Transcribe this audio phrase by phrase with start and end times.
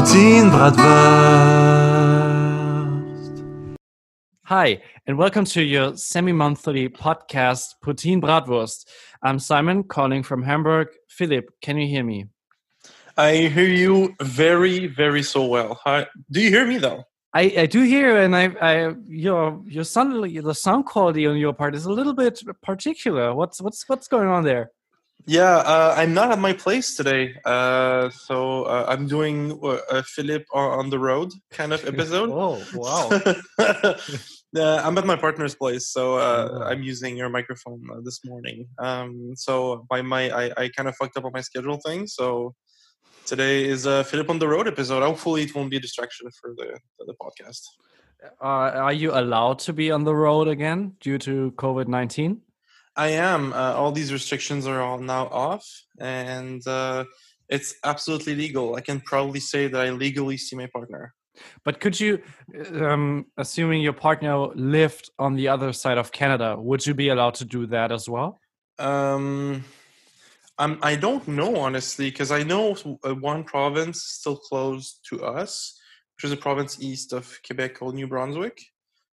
[0.00, 1.76] Poutine Bratwurst.
[4.44, 8.86] Hi, and welcome to your semi monthly podcast, Poutine Bratwurst.
[9.22, 10.88] I'm Simon, calling from Hamburg.
[11.10, 12.28] Philip, can you hear me?
[13.18, 15.78] I hear you very, very so well.
[15.84, 16.06] Hi.
[16.30, 17.04] Do you hear me though?
[17.34, 21.52] I, I do hear, and I, I your your sound the sound quality on your
[21.52, 23.34] part is a little bit particular.
[23.34, 24.70] What's what's what's going on there?
[25.26, 29.58] Yeah, uh, I'm not at my place today, uh, so uh, I'm doing
[29.90, 32.30] a Philip on the road kind of episode.
[32.32, 33.94] oh wow!
[34.56, 36.62] Uh, I'm at my partner's place, so uh, oh.
[36.64, 38.66] I'm using your microphone uh, this morning.
[38.80, 42.08] Um, so by my, I, I kind of fucked up on my schedule thing.
[42.08, 42.56] So
[43.26, 45.04] today is a Philip on the road episode.
[45.04, 47.62] Hopefully, it won't be a distraction for the for the podcast.
[48.40, 52.42] are you allowed to be on the road again due to COVID nineteen?
[53.00, 53.54] I am.
[53.54, 55.66] Uh, all these restrictions are all now off,
[55.98, 57.04] and uh,
[57.48, 58.76] it's absolutely legal.
[58.76, 61.14] I can probably say that I legally see my partner.
[61.64, 62.20] But could you,
[62.74, 67.36] um, assuming your partner lived on the other side of Canada, would you be allowed
[67.36, 68.38] to do that as well?
[68.78, 69.64] Um,
[70.58, 75.80] I'm, I don't know honestly, because I know uh, one province still closed to us,
[76.16, 78.60] which is a province east of Quebec called New Brunswick.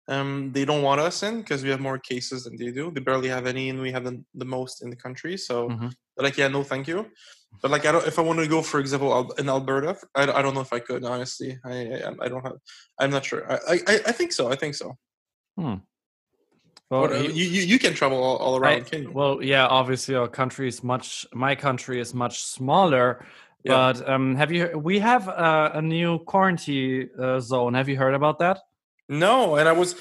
[0.08, 2.92] Um, they don't want us in because we have more cases than they do.
[2.92, 5.38] They barely have any, and we have the, the most in the country.
[5.38, 5.88] So, mm-hmm.
[6.18, 7.08] like, yeah, no, thank you.
[7.62, 8.06] But like, I don't.
[8.06, 10.80] If I want to go, for example, in Alberta, I, I don't know if I
[10.80, 11.06] could.
[11.06, 12.58] Honestly, I I, I don't have.
[13.00, 13.50] I'm not sure.
[13.50, 14.52] I, I I think so.
[14.52, 14.98] I think so.
[15.58, 15.76] Hmm.
[16.90, 19.06] Well, you, you, you can travel all, all around, I?
[19.12, 19.66] Well, yeah.
[19.66, 21.26] Obviously, our country is much.
[21.34, 23.26] My country is much smaller.
[23.64, 23.94] Yeah.
[23.94, 24.78] But um, have you?
[24.78, 27.74] We have uh, a new quarantine uh, zone.
[27.74, 28.60] Have you heard about that?
[29.10, 29.96] No, and I was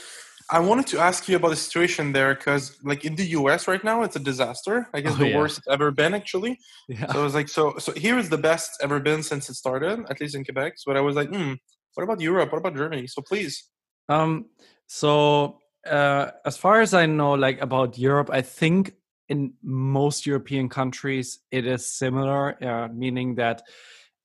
[0.50, 3.66] I wanted to ask you about the situation there because, like, in the U.S.
[3.66, 4.86] right now, it's a disaster.
[4.92, 5.38] I guess oh, the yeah.
[5.38, 6.58] worst it's ever been, actually.
[6.88, 7.10] Yeah.
[7.10, 10.04] So I was like, so so here is the best ever been since it started,
[10.10, 10.74] at least in Quebec.
[10.76, 11.54] So, but I was like, hmm,
[11.94, 12.52] what about Europe?
[12.52, 13.06] What about Germany?
[13.06, 13.64] So please.
[14.08, 14.46] Um.
[14.86, 18.94] So uh, as far as I know, like about Europe, I think
[19.28, 23.62] in most European countries it is similar, uh, meaning that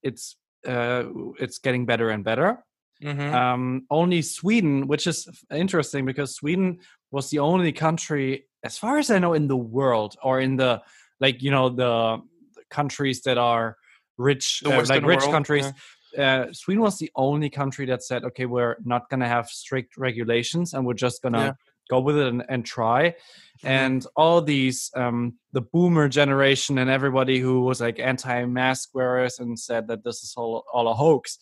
[0.04, 0.36] it's
[0.68, 1.04] uh,
[1.40, 2.64] it's getting better and better.
[3.04, 3.36] Mm-hmm.
[3.36, 6.80] Um, only Sweden, which is interesting because Sweden
[7.12, 10.82] was the only country, as far as I know, in the world or in the
[11.20, 12.22] like you know the,
[12.56, 13.78] the countries that are
[14.18, 15.66] rich, uh, like rich world, countries.
[16.14, 16.46] Yeah.
[16.50, 19.98] Uh, Sweden was the only country that said, "Okay, we're not going to have strict
[19.98, 21.54] regulations, and we're just going to yeah.
[21.90, 23.68] go with it and, and try." Mm-hmm.
[23.68, 29.58] And all these, um, the boomer generation and everybody who was like anti-mask wearers and
[29.60, 31.38] said that this is all all a hoax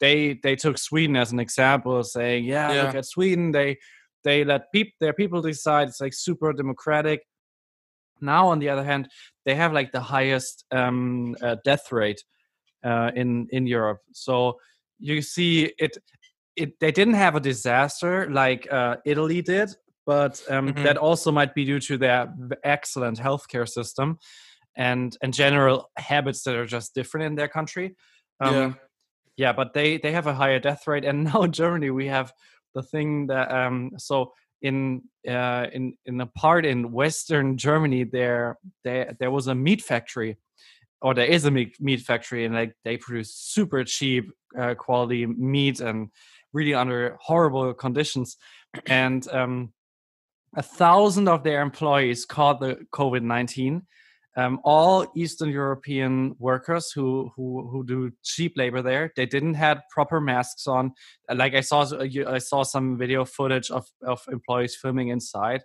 [0.00, 2.82] they they took Sweden as an example, saying, "Yeah, yeah.
[2.82, 3.52] look at Sweden.
[3.52, 3.78] They
[4.24, 5.88] they let peop- their people decide.
[5.88, 7.20] It's like super democratic."
[8.20, 9.08] Now, on the other hand,
[9.44, 12.22] they have like the highest um, uh, death rate
[12.84, 14.00] uh, in in Europe.
[14.12, 14.58] So
[14.98, 15.96] you see, it
[16.56, 19.70] it they didn't have a disaster like uh, Italy did,
[20.04, 20.84] but um, mm-hmm.
[20.84, 22.32] that also might be due to their
[22.64, 24.18] excellent healthcare system
[24.76, 27.96] and and general habits that are just different in their country.
[28.40, 28.72] Um, yeah
[29.36, 32.32] yeah but they they have a higher death rate and now in germany we have
[32.74, 34.32] the thing that um so
[34.62, 39.82] in uh in in a part in western germany there there there was a meat
[39.82, 40.36] factory
[41.02, 45.26] or there is a meat, meat factory and like they produce super cheap uh, quality
[45.26, 46.08] meat and
[46.52, 48.36] really under horrible conditions
[48.86, 49.72] and um
[50.56, 53.82] a thousand of their employees caught the covid-19
[54.36, 59.80] um, all Eastern European workers who, who who do cheap labor there, they didn't had
[59.90, 60.92] proper masks on.
[61.34, 61.86] Like I saw,
[62.26, 65.62] I saw some video footage of, of employees filming inside,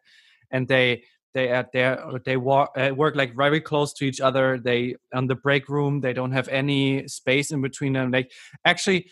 [0.51, 4.57] and they they at they they walk, uh, work like very close to each other.
[4.57, 8.11] They on the break room, they don't have any space in between them.
[8.11, 8.31] Like
[8.63, 9.09] actually,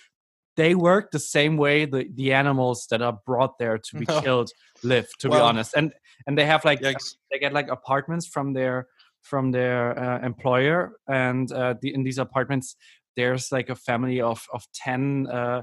[0.55, 4.21] they work the same way the the animals that are brought there to be no.
[4.23, 4.51] killed
[4.83, 5.09] live.
[5.19, 5.93] To well, be honest, and
[6.27, 7.15] and they have like yikes.
[7.29, 8.87] they get like apartments from their
[9.21, 12.75] from their uh, employer and uh, the, in these apartments
[13.15, 15.61] there's like a family of of 10 uh,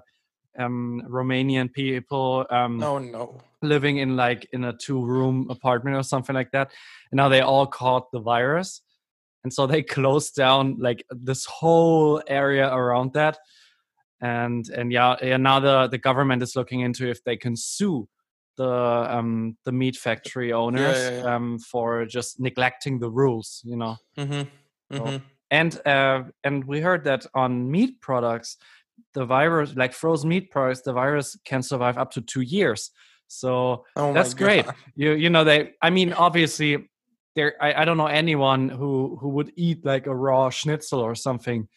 [0.59, 3.41] um, Romanian people um, oh no.
[3.63, 6.71] living in like in a two room apartment or something like that.
[7.11, 8.81] And now they all caught the virus
[9.47, 13.39] and so they closed down like this whole area around that.
[14.21, 18.09] And and yeah, and now the the government is looking into if they can sue
[18.57, 21.35] the um the meat factory owners yeah, yeah, yeah.
[21.35, 24.95] um for just neglecting the rules you know mm-hmm.
[24.95, 25.17] Mm-hmm.
[25.51, 28.57] and uh and we heard that on meat products
[29.15, 32.91] the virus like frozen meat products the virus can survive up to two years
[33.29, 34.65] so oh that's great
[34.95, 36.89] you you know they i mean obviously
[37.37, 41.15] there I, I don't know anyone who who would eat like a raw schnitzel or
[41.15, 41.69] something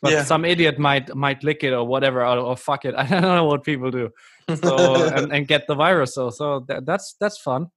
[0.00, 0.24] but Yeah.
[0.24, 2.94] some idiot might might lick it or whatever or, or fuck it.
[2.96, 4.10] I don't know what people do.
[4.54, 6.14] So and, and get the virus.
[6.14, 7.68] So so that, that's that's fun.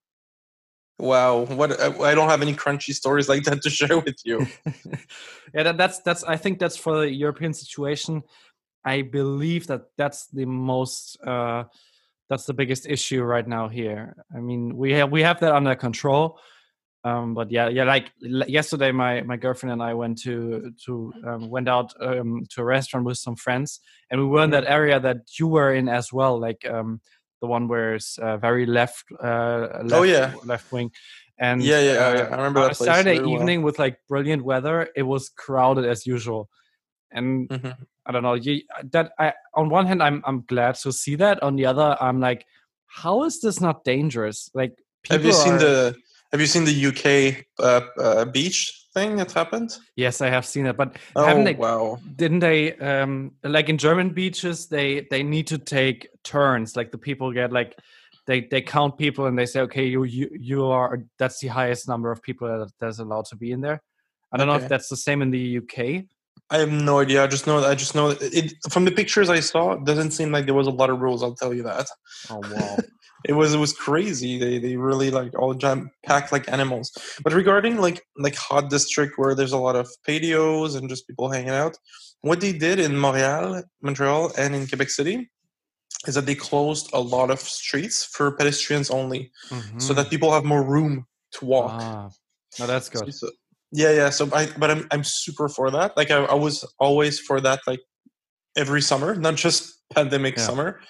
[0.99, 4.45] Wow, what I, I don't have any crunchy stories like that to share with you.
[5.53, 8.23] yeah that, that's that's i think that's for the european situation.
[8.83, 11.65] I believe that that's the most uh
[12.29, 14.15] that's the biggest issue right now here.
[14.35, 16.39] I mean we have we have that under control
[17.03, 21.49] um but yeah yeah like yesterday my my girlfriend and i went to to um,
[21.49, 24.99] went out um, to a restaurant with some friends and we were in that area
[24.99, 27.01] that you were in as well like um
[27.41, 30.31] the one where it's uh, very left uh left, Oh, yeah.
[30.45, 30.91] left wing
[31.39, 33.33] and yeah, yeah, uh, I, I remember that place Saturday well.
[33.33, 36.49] evening with like brilliant weather, it was crowded as usual.
[37.11, 37.75] And Mhm.
[38.05, 38.61] I don't know, you,
[38.91, 41.41] that I on one hand I'm I'm glad to see that.
[41.41, 42.45] On the other, I'm like,
[42.85, 44.51] how is this not dangerous?
[44.53, 44.73] Like
[45.09, 45.95] Have you seen are- the
[46.31, 49.77] Have you seen the UK uh, uh, beach thing that happened?
[49.95, 51.99] Yes, I have seen it, but Oh haven't they wow!
[52.15, 56.75] didn't they um like in German beaches they they need to take turns.
[56.75, 57.77] Like the people get like
[58.27, 61.87] they they count people and they say, okay, you you you are that's the highest
[61.87, 63.81] number of people that that's allowed to be in there.
[64.31, 66.05] I don't know if that's the same in the UK.
[66.49, 67.23] I have no idea.
[67.23, 67.63] I just know.
[67.63, 69.73] I just know it, it from the pictures I saw.
[69.73, 71.23] It doesn't seem like there was a lot of rules.
[71.23, 71.87] I'll tell you that.
[72.29, 72.77] Oh wow.
[73.27, 74.37] It was it was crazy.
[74.39, 76.91] They they really like all jam packed like animals.
[77.23, 81.29] But regarding like like hot district where there's a lot of patios and just people
[81.29, 81.77] hanging out,
[82.21, 85.29] what they did in Montreal, Montreal, and in Quebec City
[86.07, 89.31] is that they closed a lot of streets for pedestrians only,
[89.77, 91.71] so that people have more room to walk.
[91.79, 92.09] Ah,
[92.59, 93.13] no, that's So- good.
[93.13, 93.29] so-
[93.73, 94.09] yeah, yeah.
[94.09, 95.95] So I, but I'm I'm super for that.
[95.95, 97.59] Like I, I was always for that.
[97.67, 97.79] Like
[98.57, 99.61] every summer, not just
[99.93, 100.43] pandemic Yeah.
[100.45, 100.81] summer,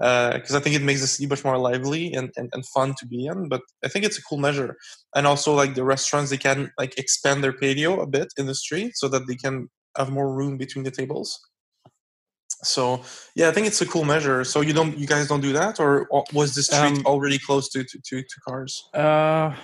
[0.00, 3.06] because I think it makes the city much more lively and, and and fun to
[3.06, 3.48] be in.
[3.52, 4.70] But I think it's a cool measure.
[5.14, 8.54] And also like the restaurants, they can like expand their patio a bit in the
[8.54, 9.68] street so that they can
[9.98, 11.38] have more room between the tables.
[12.62, 13.02] So
[13.34, 14.44] yeah, I think it's a cool measure.
[14.44, 17.68] So you don't, you guys don't do that, or was the street Um, already close
[17.70, 18.72] to to to, to cars?
[18.94, 19.54] Uh,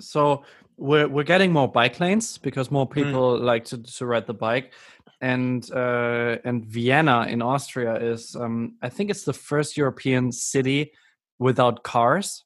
[0.00, 0.42] so
[0.78, 2.94] we're we're getting more bike lanes because more Mm.
[2.94, 4.72] people like to to ride the bike,
[5.20, 10.92] and uh, and Vienna in Austria is um I think it's the first European city
[11.38, 12.44] without cars.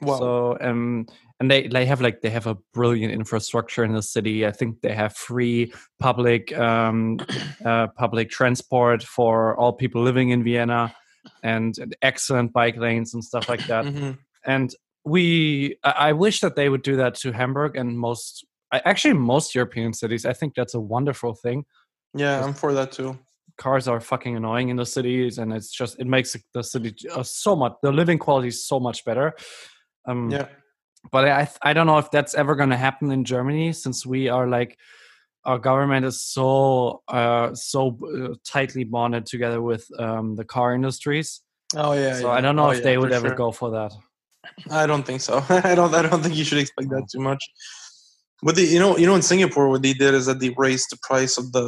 [0.00, 0.18] Wow.
[0.18, 1.06] So um
[1.40, 4.46] and they they have like they have a brilliant infrastructure in the city.
[4.46, 7.18] I think they have free public um
[7.64, 10.94] uh, public transport for all people living in Vienna,
[11.42, 14.18] and excellent bike lanes and stuff like that Mhm.
[14.44, 14.74] and
[15.04, 19.54] we I, I wish that they would do that to hamburg and most actually most
[19.54, 21.64] european cities i think that's a wonderful thing
[22.16, 23.18] Yeah, I'm for that too.
[23.58, 27.22] cars are fucking annoying in the cities and it's just it makes the city uh,
[27.22, 29.32] so much the living quality is so much better
[30.08, 30.46] um Yeah.
[31.10, 34.28] but i i don't know if that's ever going to happen in germany since we
[34.28, 34.76] are like
[35.50, 37.80] our government is so uh so
[38.12, 41.28] uh, tightly bonded together with um the car industries
[41.74, 42.12] Oh yeah.
[42.20, 42.36] so yeah.
[42.38, 43.42] i don't know Oh, if they yeah, would ever sure.
[43.44, 43.92] go for that
[44.82, 45.34] I don't think so.
[45.70, 45.92] I don't.
[45.94, 47.42] I don't think you should expect that too much.
[48.46, 50.88] What they, you know, you know, in Singapore, what they did is that they raised
[50.92, 51.66] the price of the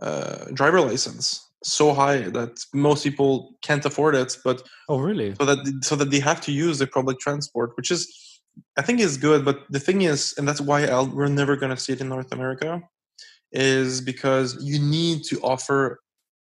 [0.00, 4.36] uh, driver license so high that most people can't afford it.
[4.44, 7.90] But oh really so that so that they have to use the public transport, which
[7.90, 8.40] is,
[8.78, 9.44] I think, is good.
[9.44, 12.08] But the thing is, and that's why I'll, we're never going to see it in
[12.08, 12.82] North America,
[13.52, 16.00] is because you need to offer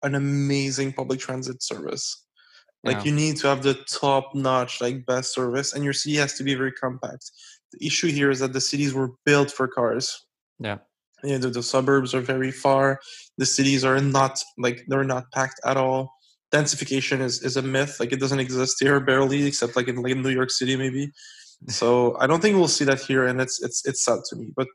[0.03, 2.25] an amazing public transit service.
[2.85, 3.05] Like Yeah.
[3.05, 6.45] you need to have the top notch, like best service, and your city has to
[6.45, 7.31] be very compact.
[7.73, 10.27] The issue here is that the cities were built for cars.
[10.59, 10.79] yeah
[11.25, 13.01] You know, the, the suburbs are very far.
[13.39, 16.13] The cities are not like they're not packed at all.
[16.53, 17.99] Densification is, is a myth.
[18.01, 21.13] Like it doesn't exist here barely, except like in like New York City maybe.
[21.69, 24.53] So I don't think we'll see that here, and it's it's it's sad to me.
[24.57, 24.67] But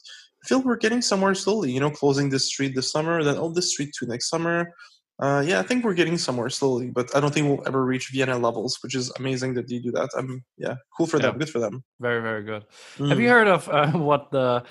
[0.43, 1.71] I feel we're getting somewhere slowly.
[1.71, 4.71] You know, closing this street this summer, then oh this street too next summer.
[5.17, 8.09] Uh, yeah, I think we're getting somewhere slowly, but I don't think we'll ever reach
[8.11, 10.09] Vienna levels, which is amazing that they do that.
[10.17, 11.83] I'm yeah, cool for them, good for them.
[12.01, 12.65] Very, very good.
[12.97, 13.21] Have Mm.
[13.21, 14.63] you heard of uh, what the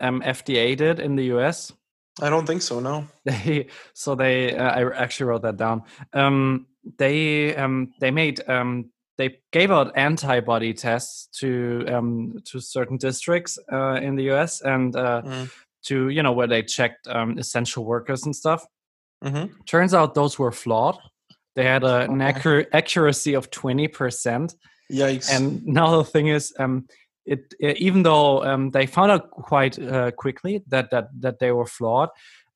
[0.00, 1.72] um, FDA did in the US?
[2.20, 2.80] I don't think so.
[2.80, 3.06] No.
[3.24, 5.82] They so they uh, I actually wrote that down.
[6.12, 6.66] Um,
[6.98, 13.58] they um, they made um, they gave out antibody tests to um, to certain districts
[13.72, 15.50] uh, in the US and uh, Mm.
[15.84, 18.66] to you know where they checked um, essential workers and stuff.
[19.22, 20.98] hmm Turns out those were flawed.
[21.54, 24.54] They had a, an accur- accuracy of twenty percent.
[24.90, 25.30] Yikes.
[25.30, 26.86] And now the thing is, um,
[27.26, 31.52] it, uh, even though um, they found out quite uh, quickly that that that they
[31.52, 32.08] were flawed,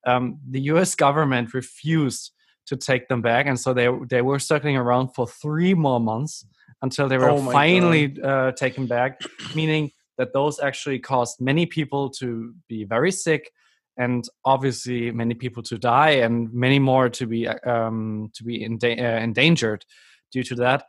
[0.05, 0.95] um, the U.S.
[0.95, 2.31] government refused
[2.67, 6.45] to take them back, and so they they were circling around for three more months
[6.81, 9.21] until they were Oh finally uh, taken back.
[9.55, 13.51] Meaning that those actually caused many people to be very sick
[13.97, 18.99] and obviously many people to die and many more to be um, to be enda-
[18.99, 19.85] uh, endangered
[20.31, 20.85] due to that.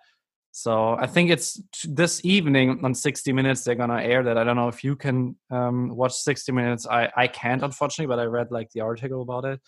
[0.56, 4.38] So I think it's this evening on 60 Minutes they're gonna air that.
[4.38, 6.86] I don't know if you can um, watch 60 Minutes.
[6.86, 9.60] I I can't unfortunately, but I read like the article about it.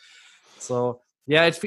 [0.59, 1.63] So yeah, it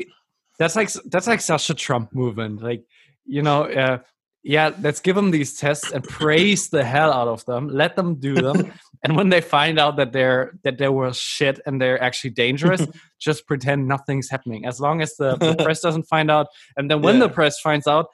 [0.57, 2.63] that's like that's like such a Trump movement.
[2.63, 2.83] Like
[3.23, 3.99] you know, uh,
[4.41, 7.67] yeah, let's give them these tests and praise the hell out of them.
[7.67, 8.73] Let them do them,
[9.03, 12.87] and when they find out that they're that they were shit and they're actually dangerous,
[13.19, 14.65] just pretend nothing's happening.
[14.65, 17.27] As long as the, the press doesn't find out, and then when yeah.
[17.27, 18.07] the press finds out,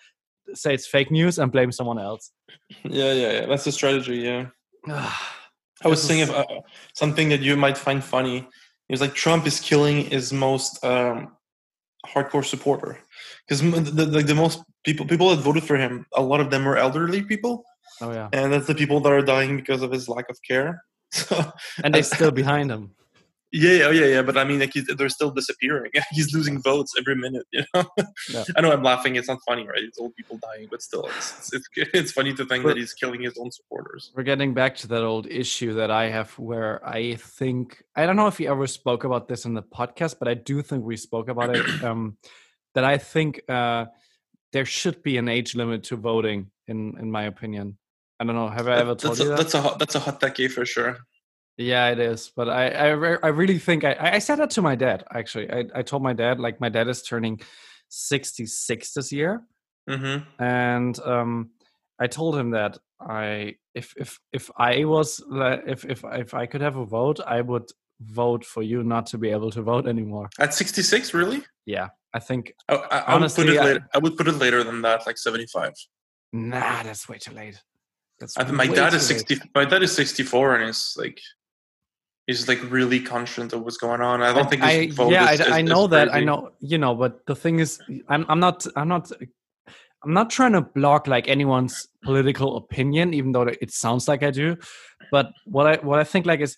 [0.54, 2.32] say it's fake news and blame someone else.
[2.84, 3.46] Yeah, yeah, yeah.
[3.46, 4.18] That's the strategy.
[4.18, 4.48] Yeah.
[5.84, 6.62] I was thinking of uh,
[6.94, 8.38] something that you might find funny.
[8.38, 11.36] It was like Trump is killing his most um,
[12.08, 13.00] hardcore supporter
[13.48, 16.66] because the, the, the most people people that voted for him, a lot of them
[16.66, 17.64] were elderly people.
[18.02, 20.84] Oh yeah, and that's the people that are dying because of his lack of care.
[21.10, 21.54] So,
[21.86, 22.92] and they're still behind him.
[23.52, 24.22] Yeah, oh yeah, yeah.
[24.24, 25.92] But I mean, like they're still disappearing.
[26.12, 27.46] He's losing votes every minute.
[27.52, 27.86] You know.
[28.30, 28.44] Yeah.
[28.58, 29.16] I know I'm laughing.
[29.16, 29.84] It's not funny, right?
[29.84, 32.94] It's old people dying, but still, it's it's, it's funny to think but that he's
[32.94, 34.12] killing his own supporters.
[34.16, 38.18] We're getting back to that old issue that I have, where I think I don't
[38.18, 40.98] know if we ever spoke about this in the podcast, but I do think we
[40.98, 41.66] spoke about it.
[41.88, 42.18] Um,
[42.74, 43.86] that I think uh,
[44.52, 46.52] there should be an age limit to voting.
[46.68, 47.78] In in my opinion,
[48.20, 48.50] I don't know.
[48.50, 49.38] Have I ever told that's you a, that?
[49.38, 50.98] That's a hot, that's a hot take for sure.
[51.58, 52.32] Yeah, it is.
[52.36, 55.04] But I, I, I really think I, I said that to my dad.
[55.12, 57.42] Actually, I, I told my dad like my dad is turning
[57.90, 59.42] sixty six this year,
[59.90, 60.44] mm-hmm.
[60.44, 61.50] and um,
[62.00, 66.62] I told him that I if if if I was if if if I could
[66.62, 70.30] have a vote, I would vote for you not to be able to vote anymore.
[70.40, 71.44] At sixty six, really?
[71.66, 72.54] Yeah, I think.
[72.70, 73.88] Oh, I, I honestly, would put it later.
[73.94, 75.74] I, I would put it later than that, like seventy five.
[76.34, 77.60] Nah, that's way too late.
[78.20, 79.36] That's my dad is sixty.
[79.36, 79.50] Late.
[79.56, 81.20] My dad is sixty four, and is like
[82.28, 84.22] is like really conscious of what's going on.
[84.22, 84.62] I don't think.
[84.62, 86.14] I, yeah, I, I, know that.
[86.14, 87.80] I know you know, but the thing is,
[88.10, 89.10] I'm I'm not I'm not
[90.04, 94.32] I'm not trying to block like anyone's political opinion, even though it sounds like I
[94.32, 94.58] do.
[95.10, 96.58] But what I what I think like is,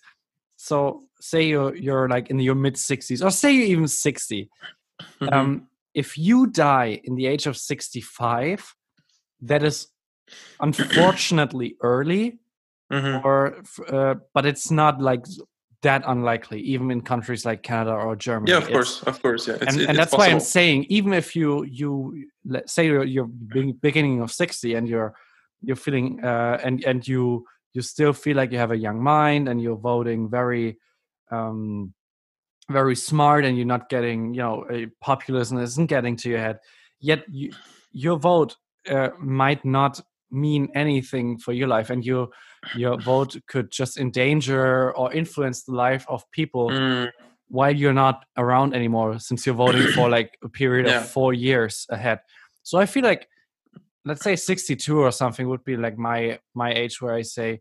[0.56, 4.50] so say you're you're like in your mid 60s, or say you're even 60.
[5.00, 5.28] Mm-hmm.
[5.32, 8.74] Um, if you die in the age of 65,
[9.42, 9.88] that is
[10.60, 12.40] unfortunately early.
[12.92, 13.24] Mm-hmm.
[13.24, 15.24] or uh, but it's not like
[15.82, 18.52] that unlikely, even in countries like Canada or Germany.
[18.52, 19.54] Yeah, of it's, course, of course, yeah.
[19.60, 20.18] It's, and, and that's possible.
[20.18, 24.88] why I'm saying, even if you you let's say you're, you're beginning of sixty and
[24.88, 25.14] you're
[25.62, 29.48] you're feeling uh, and and you you still feel like you have a young mind
[29.48, 30.78] and you're voting very
[31.30, 31.94] um,
[32.70, 36.58] very smart and you're not getting you know a populism isn't getting to your head
[37.00, 37.52] yet you,
[37.92, 38.56] your vote
[38.88, 42.28] uh, might not mean anything for your life and your
[42.74, 47.10] your vote could just endanger or influence the life of people mm.
[47.48, 50.98] while you're not around anymore since you're voting for like a period yeah.
[50.98, 52.20] of four years ahead
[52.62, 53.28] so i feel like
[54.04, 57.60] let's say 62 or something would be like my my age where i say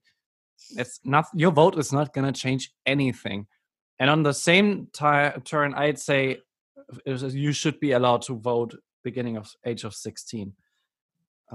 [0.72, 3.48] it's not your vote is not going to change anything
[4.00, 6.38] and on the same turn i'd say
[7.06, 10.54] you should be allowed to vote beginning of age of 16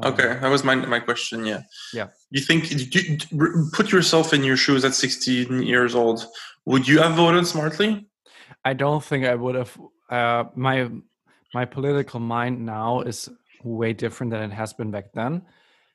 [0.02, 1.46] Okay, um, that was my my question.
[1.46, 1.62] Yeah.
[1.92, 2.08] Yeah.
[2.30, 6.26] You think you, put yourself in your shoes at 16 years old?
[6.66, 8.06] Would you have voted smartly?
[8.64, 9.78] I don't think I would have.
[10.10, 10.90] Uh, my
[11.52, 13.28] my political mind now is
[13.62, 15.42] way different than it has been back then.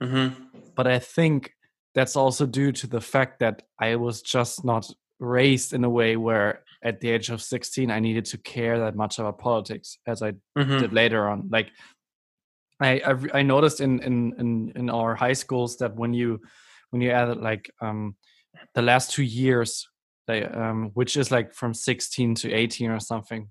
[0.01, 0.43] Mm-hmm.
[0.75, 1.51] But I think
[1.93, 4.89] that's also due to the fact that I was just not
[5.19, 8.95] raised in a way where at the age of 16 i needed to care that
[8.95, 10.77] much about politics as i mm-hmm.
[10.77, 11.71] did later on like
[12.79, 16.41] I, I, I noticed in, in in in our high schools that when you
[16.91, 18.15] when you add like um
[18.75, 19.87] the last two years
[20.27, 23.49] they um which is like from 16 to 18 or something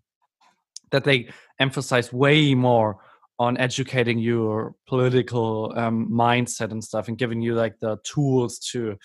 [0.90, 1.28] that they
[1.60, 2.98] emphasize way more
[3.38, 8.96] on educating your political um, mindset and stuff and giving you like the tools to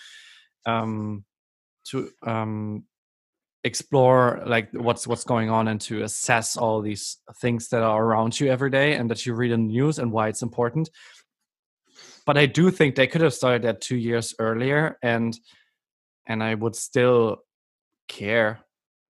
[0.65, 1.23] um
[1.85, 2.83] to um
[3.63, 8.37] explore like what's what's going on and to assess all these things that are around
[8.39, 10.89] you every day and that you read in the news and why it's important
[12.25, 15.39] but i do think they could have started that two years earlier and
[16.27, 17.37] and i would still
[18.09, 18.59] care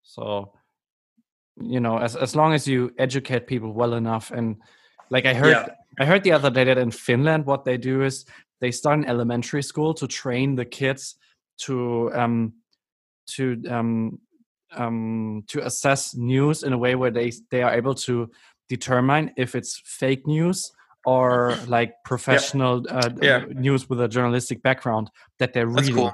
[0.03, 0.53] so
[1.59, 4.57] you know as as long as you educate people well enough and
[5.09, 5.67] like i heard yeah.
[5.99, 8.25] i heard the other day that in finland what they do is
[8.61, 11.15] they start in elementary school to train the kids
[11.57, 12.53] to um
[13.25, 14.19] to um
[14.73, 18.29] um, to assess news in a way where they they are able to
[18.69, 20.71] determine if it's fake news
[21.05, 22.97] or like professional yeah.
[22.97, 23.45] Uh, yeah.
[23.49, 25.95] news with a journalistic background that they're reading.
[25.95, 26.13] Cool.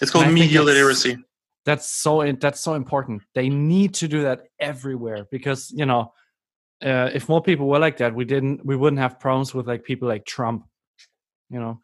[0.00, 1.18] It's called media literacy.
[1.66, 3.22] That's so that's so important.
[3.34, 6.12] They need to do that everywhere because you know,
[6.82, 9.84] uh, if more people were like that, we didn't we wouldn't have problems with like
[9.84, 10.64] people like Trump.
[11.50, 11.80] You know.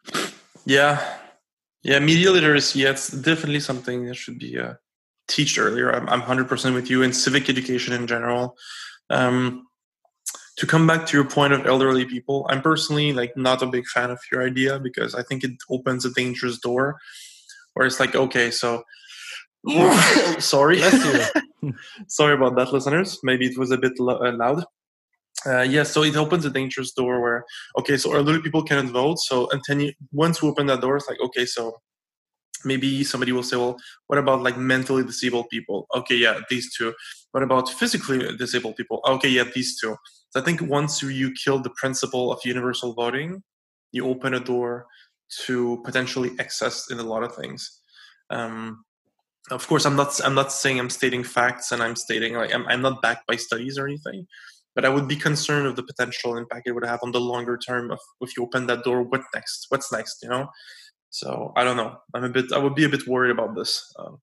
[0.65, 1.17] Yeah,
[1.83, 2.79] yeah, media literacy.
[2.79, 4.73] Yeah, it's definitely something that should be uh,
[5.27, 5.91] teached earlier.
[5.93, 8.55] I'm I'm hundred percent with you in civic education in general.
[9.09, 9.67] Um,
[10.57, 13.85] to come back to your point of elderly people, I'm personally like not a big
[13.87, 16.97] fan of your idea because I think it opens a dangerous door,
[17.73, 18.83] where it's like, okay, so
[20.39, 20.81] sorry,
[22.07, 23.19] sorry about that, listeners.
[23.23, 24.63] Maybe it was a bit lo- uh, loud.
[25.45, 27.45] Uh, yeah, so it opens a dangerous door where
[27.77, 29.19] okay, so elderly people cannot vote.
[29.19, 31.73] So and then you, once we open that door, it's like okay, so
[32.65, 35.87] maybe somebody will say, well, what about like mentally disabled people?
[35.95, 36.93] Okay, yeah, these two.
[37.31, 39.01] What about physically disabled people?
[39.07, 39.95] Okay, yeah, these two.
[40.29, 43.43] So I think once you, kill the principle of universal voting,
[43.91, 44.85] you open a door
[45.45, 47.81] to potentially excess in a lot of things.
[48.29, 48.83] Um,
[49.51, 50.19] of course, I'm not.
[50.25, 53.37] I'm not saying I'm stating facts, and I'm stating like I'm, I'm not backed by
[53.37, 54.27] studies or anything.
[54.75, 57.57] But I would be concerned of the potential impact it would have on the longer
[57.57, 59.01] term of if you open that door.
[59.03, 59.67] What next?
[59.69, 60.19] What's next?
[60.21, 60.49] You know.
[61.09, 61.97] So I don't know.
[62.13, 62.51] I'm a bit.
[62.51, 63.93] I would be a bit worried about this.
[63.99, 64.19] Um,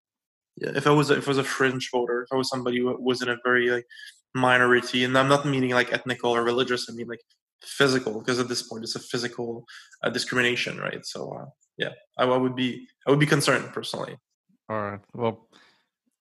[0.56, 2.96] yeah, if I was if I was a fringe voter, if I was somebody who
[3.00, 3.86] was in a very like
[4.34, 6.88] minority, and I'm not meaning like ethnical or religious.
[6.88, 7.22] I mean like
[7.62, 9.64] physical, because at this point it's a physical
[10.02, 11.04] uh, discrimination, right?
[11.04, 11.46] So uh,
[11.78, 14.16] yeah, I, I would be I would be concerned personally.
[14.68, 15.00] All right.
[15.12, 15.48] Well,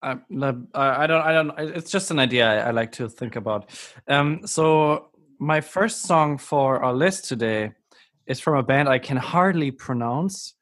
[0.01, 1.53] I, don't I don't.
[1.57, 3.69] It's just an idea I, I like to think about.
[4.07, 4.47] Um.
[4.47, 7.73] So my first song for our list today
[8.27, 10.53] is from a band I can hardly pronounce.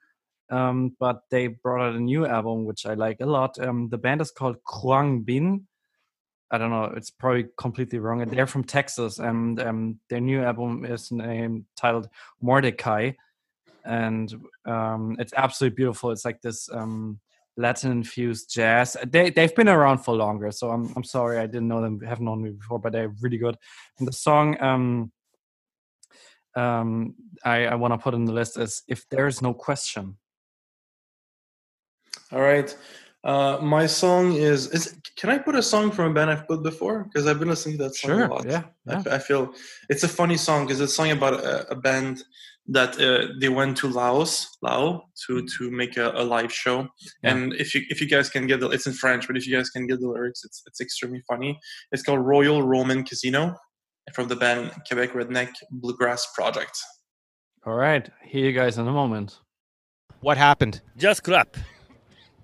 [0.50, 3.58] Um, but they brought out a new album which I like a lot.
[3.58, 5.66] Um, the band is called Kwang Bin.
[6.52, 6.92] I don't know.
[6.98, 8.22] It's probably completely wrong.
[8.22, 12.10] And they're from Texas, and um, their new album is named titled
[12.42, 13.12] Mordechai,
[13.86, 14.34] and
[14.66, 16.12] um, it's absolutely beautiful.
[16.12, 17.22] It's like this um,
[17.56, 18.98] Latin infused jazz.
[19.08, 22.20] They they've been around for longer, so I'm I'm sorry I didn't know them, have
[22.20, 23.58] known me before, but they're really good.
[24.00, 25.14] And the song um,
[26.56, 30.18] um, I I want to put in the list is "If There Is No Question."
[32.32, 32.76] All right.
[33.24, 34.98] Uh, my song is is.
[35.16, 37.04] Can I put a song from a band I've put before?
[37.04, 38.46] Because I've been listening to that song a lot.
[38.48, 38.64] Yeah.
[38.88, 39.00] I Yeah.
[39.00, 39.54] f- I, feel
[39.90, 42.24] it's a funny song because it's a song about a, a band
[42.68, 46.88] that uh, they went to Laos, Lao, to to make a, a live show.
[47.24, 47.32] Yeah.
[47.32, 49.56] And if you if you guys can get the, it's in French, but if you
[49.56, 51.60] guys can get the lyrics, it's it's extremely funny.
[51.92, 53.56] It's called Royal Roman Casino
[54.14, 56.78] from the band Quebec Redneck Bluegrass Project.
[57.66, 58.10] All right.
[58.24, 59.40] Hear you guys in a moment.
[60.22, 60.82] What happened?
[60.98, 61.58] Just crap.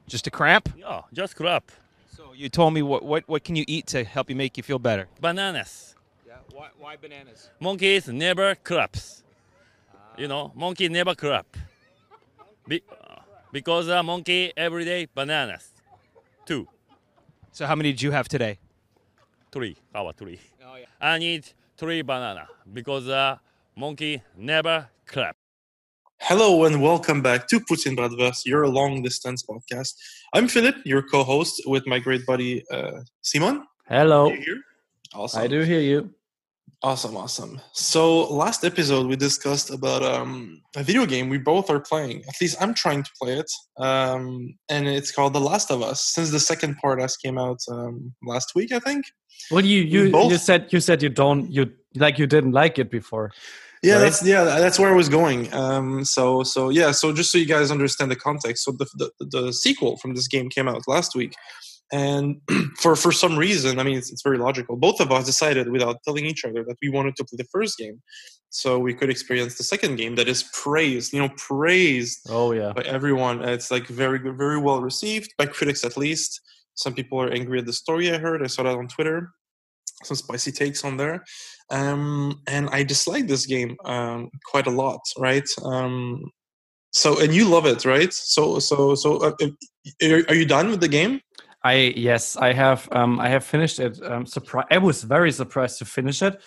[0.08, 0.70] Just a cramp?
[0.78, 1.72] Yeah, just crap.
[2.16, 4.64] So you told me what what what can you eat to help you make you
[4.64, 5.08] feel better?
[5.20, 5.96] Bananas.
[6.26, 6.36] Yeah.
[6.54, 7.50] Why, why bananas?
[7.60, 9.24] Monkeys never claps.
[10.18, 11.46] You know, monkey never clap.
[12.68, 15.72] Be, uh, because a monkey every day bananas.
[16.46, 16.68] Two,
[17.52, 18.58] So how many did you have today?
[19.52, 19.78] Three.
[19.94, 20.40] How about three?
[20.62, 20.86] Oh yeah.
[21.00, 21.46] I need
[21.78, 23.40] three banana because a
[23.76, 25.38] monkey never clap.
[26.20, 29.94] Hello and welcome back to Poutine Bratwurst, your long distance podcast.
[30.34, 33.64] I'm Philip, your co-host, with my great buddy uh, Simon.
[33.88, 34.30] Hello.
[34.30, 34.62] Are you here?
[35.14, 35.42] Awesome.
[35.42, 36.14] I do hear you.
[36.84, 37.60] Awesome, awesome.
[37.74, 42.20] So last episode we discussed about um, a video game we both are playing.
[42.28, 46.04] At least I'm trying to play it, um, and it's called The Last of Us.
[46.04, 49.06] Since the second part has came out um, last week, I think.
[49.50, 52.92] Well, you you you said you said you don't you like you didn't like it
[52.92, 53.32] before.
[53.82, 54.00] Yeah, Right.
[54.02, 55.52] that's yeah, that's where I was going.
[55.56, 58.86] Um, so so yeah, so just so you guys understand the context, so the
[59.20, 61.34] the, the sequel from this game came out last week,
[61.92, 62.42] and
[62.80, 64.76] for for some reason, I mean, it's, it's very logical.
[64.76, 67.78] Both of us decided without telling each other that we wanted to play the first
[67.78, 68.02] game,
[68.50, 72.74] so we could experience the second game that is praised, you know, praised Oh yeah.
[72.74, 73.44] by everyone.
[73.44, 76.42] It's like very very well received by critics at least.
[76.76, 78.12] Some people are angry at the story.
[78.14, 78.44] I heard.
[78.44, 79.32] I saw that on Twitter.
[80.04, 81.24] Some spicy takes on there,
[81.72, 85.02] um, and I dislike this game um, quite a lot.
[85.18, 85.48] Right.
[85.64, 86.32] Um,
[86.92, 88.14] so and you love it, right?
[88.14, 91.20] So so so uh, uh, are are you done with the game?
[91.64, 94.00] I yes, I have um I have finished it.
[94.04, 96.42] Um surpri- I was very surprised to finish it.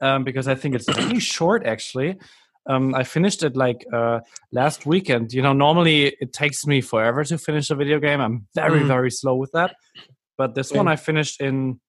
[0.00, 2.16] Um because I think it's really short actually.
[2.66, 4.20] Um I finished it like uh
[4.52, 5.32] last weekend.
[5.32, 8.20] You know, normally it takes me forever to finish a video game.
[8.20, 8.86] I'm very, Mm.
[8.88, 9.76] very slow with that.
[10.38, 11.80] But this one I finished in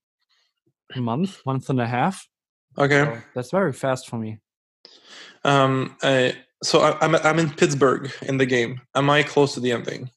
[0.96, 2.28] a month, month and a half.
[2.78, 3.04] Okay.
[3.06, 4.38] So that's very fast for me.
[5.44, 8.82] Um, I, so I, I'm I'm in Pittsburgh in the game.
[8.94, 10.10] Am I close to the ending?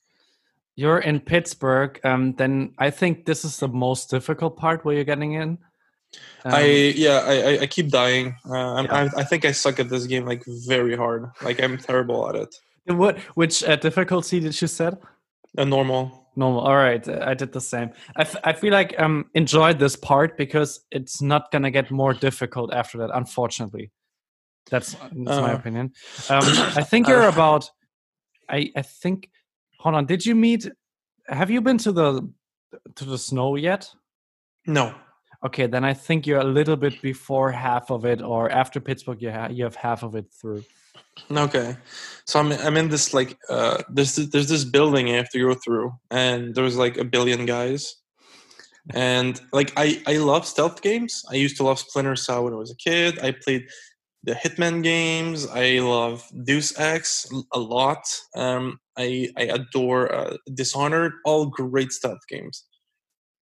[0.79, 5.11] You're in Pittsburgh, um, then I think this is the most difficult part where you're
[5.15, 5.59] getting in.
[6.45, 6.63] Um, I
[7.05, 8.37] yeah, I I, keep dying.
[8.49, 9.09] Uh, I'm, Yeah.
[9.17, 11.23] I I think I suck at this game like very hard.
[11.43, 12.55] Like I'm terrible at it.
[12.87, 14.95] what which uh, difficulty did you set?
[15.57, 16.03] A normal.
[16.37, 16.61] Normal.
[16.61, 17.91] All right, uh, I did the same.
[18.17, 22.15] I, f- I feel like um enjoyed this part because it's not gonna get more
[22.15, 23.11] difficult after that.
[23.13, 23.91] Unfortunately,
[24.71, 25.59] that's that's my Uh.
[25.61, 25.87] opinion.
[26.31, 26.45] Um,
[26.81, 27.35] I think you're Uh.
[27.35, 27.71] about.
[28.49, 29.29] I I think.
[29.79, 30.07] Hold on.
[30.07, 30.69] Did you meet?
[31.29, 32.29] Have you been to the
[32.97, 33.89] to the snow yet?
[34.67, 34.95] No.
[35.45, 39.23] Okay, then I think you're a little bit before half of it, or after Pittsburgh,
[39.23, 40.65] you ha- you have half of it through.
[41.31, 41.77] Okay,
[42.27, 45.39] so I'm I'm in this like uh there's this, there's this building I have to
[45.39, 47.97] go through, and there's like a billion guys,
[48.95, 51.25] and like I I love stealth games.
[51.31, 53.21] I used to love Splinter Cell when I was a kid.
[53.21, 53.69] I played
[54.25, 55.47] the Hitman games.
[55.47, 58.03] I love Deus Ex a lot.
[58.35, 61.13] Um, I I adore uh, Dishonored.
[61.25, 62.65] All great stealth games.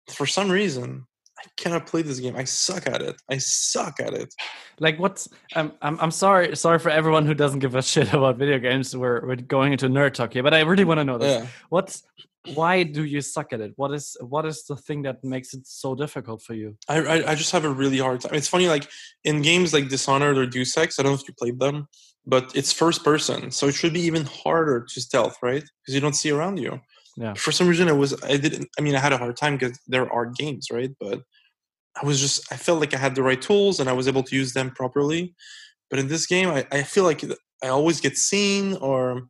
[0.10, 1.06] For some reason,
[1.40, 2.36] I cannot play this game.
[2.36, 3.22] I suck at it.
[3.30, 4.34] I suck at it.
[4.80, 5.28] Like what's?
[5.56, 8.96] Um, I'm I'm sorry sorry for everyone who doesn't give a shit about video games.
[8.96, 11.42] We're we're going into nerd talk here, but I really want to know this.
[11.42, 11.48] Yeah.
[11.70, 12.04] What's
[12.54, 13.74] why do you suck at it?
[13.76, 16.78] What is what is the thing that makes it so difficult for you?
[16.88, 18.34] I, I I just have a really hard time.
[18.34, 18.88] It's funny, like
[19.24, 21.00] in games like Dishonored or Deus Ex.
[21.00, 21.88] I don't know if you played them,
[22.30, 25.64] but it's first person, so it should be even harder to stealth, right?
[25.64, 26.80] Because you don't see around you.
[27.18, 27.34] Yeah.
[27.34, 28.70] For some reason, I was I didn't.
[28.78, 30.92] I mean, I had a hard time because there are games, right?
[31.00, 31.22] But
[32.02, 34.24] I was just I felt like I had the right tools and I was able
[34.24, 35.34] to use them properly.
[35.90, 37.24] But in this game, I, I feel like
[37.64, 39.24] I always get seen, or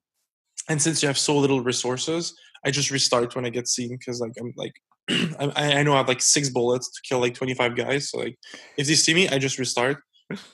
[0.67, 2.35] and since you have so little resources,
[2.65, 4.73] I just restart when I get seen because like I'm like
[5.09, 8.11] I, I know I have like six bullets to kill like 25 guys.
[8.11, 8.37] So like
[8.77, 10.03] if they see me, I just restart.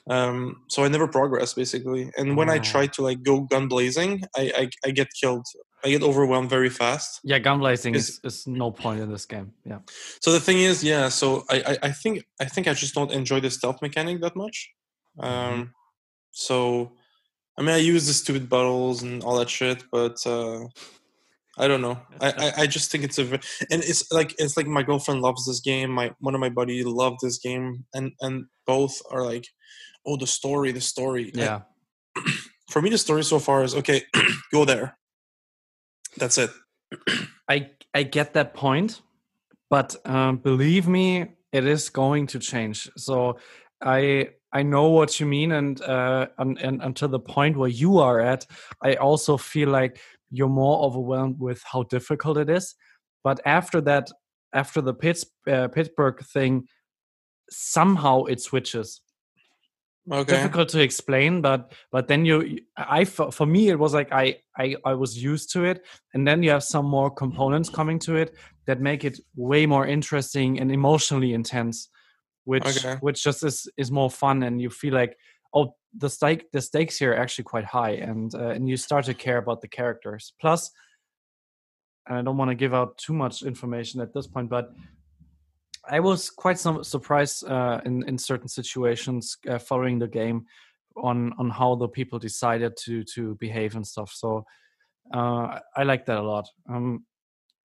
[0.08, 2.12] Um, so I never progress basically.
[2.18, 5.46] And when I try to like go gun blazing, I, I I get killed.
[5.84, 7.20] I get overwhelmed very fast.
[7.24, 9.54] Yeah, gun blazing Is- is, no point in this game.
[9.66, 9.80] Yeah.
[10.22, 11.10] So the thing is, yeah.
[11.10, 14.36] So I, I, I think I think I just don't enjoy the stealth mechanic that
[14.36, 14.72] much.
[15.20, 15.74] Um,
[16.32, 16.94] so
[17.58, 20.66] I mean, I use the stupid bottles and all that shit, but uh,
[21.58, 22.00] I don't know.
[22.20, 25.46] I, I, I just think it's a and it's like it's like my girlfriend loves
[25.46, 25.92] this game.
[25.92, 29.48] My one of my buddies loved this game, and and both are like,
[30.06, 31.32] oh, the story, the story.
[31.34, 31.62] Yeah.
[32.70, 34.04] for me, the story so far is okay.
[34.52, 34.98] go there.
[36.18, 36.52] That's it.
[37.50, 39.02] I I get that point,
[39.70, 42.90] but um, believe me, it is going to change.
[42.98, 43.38] So
[43.82, 48.00] I I know what you mean, and uh, and, and until the point where you
[48.00, 48.46] are at,
[48.82, 50.00] I also feel like
[50.32, 52.76] you're more overwhelmed with how difficult it is.
[53.24, 54.12] But after that,
[54.54, 56.68] after the Pitts, uh, Pittsburgh thing,
[57.50, 59.02] somehow it switches
[60.12, 60.36] Okay.
[60.36, 64.38] difficult to explain but but then you i for, for me it was like I,
[64.56, 68.16] I i was used to it and then you have some more components coming to
[68.16, 68.36] it
[68.68, 71.90] that make it way more interesting and emotionally intense
[72.44, 72.98] which Okay.
[73.02, 75.18] which just is is more fun and you feel like
[75.56, 79.06] oh the stake the stakes here are actually quite high and uh, and you start
[79.06, 80.70] to care about the characters plus
[82.08, 84.72] and i don't want to give out too much information at this point but
[85.90, 90.46] I was quite some surprised uh, in in certain situations uh, following the game
[90.98, 94.12] on on how the people decided to to behave and stuff.
[94.14, 94.46] So
[95.14, 96.48] uh, I like that a lot.
[96.70, 97.06] Um,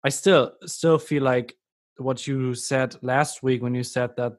[0.04, 1.56] I still still feel like
[1.97, 4.34] what you said last week when you said that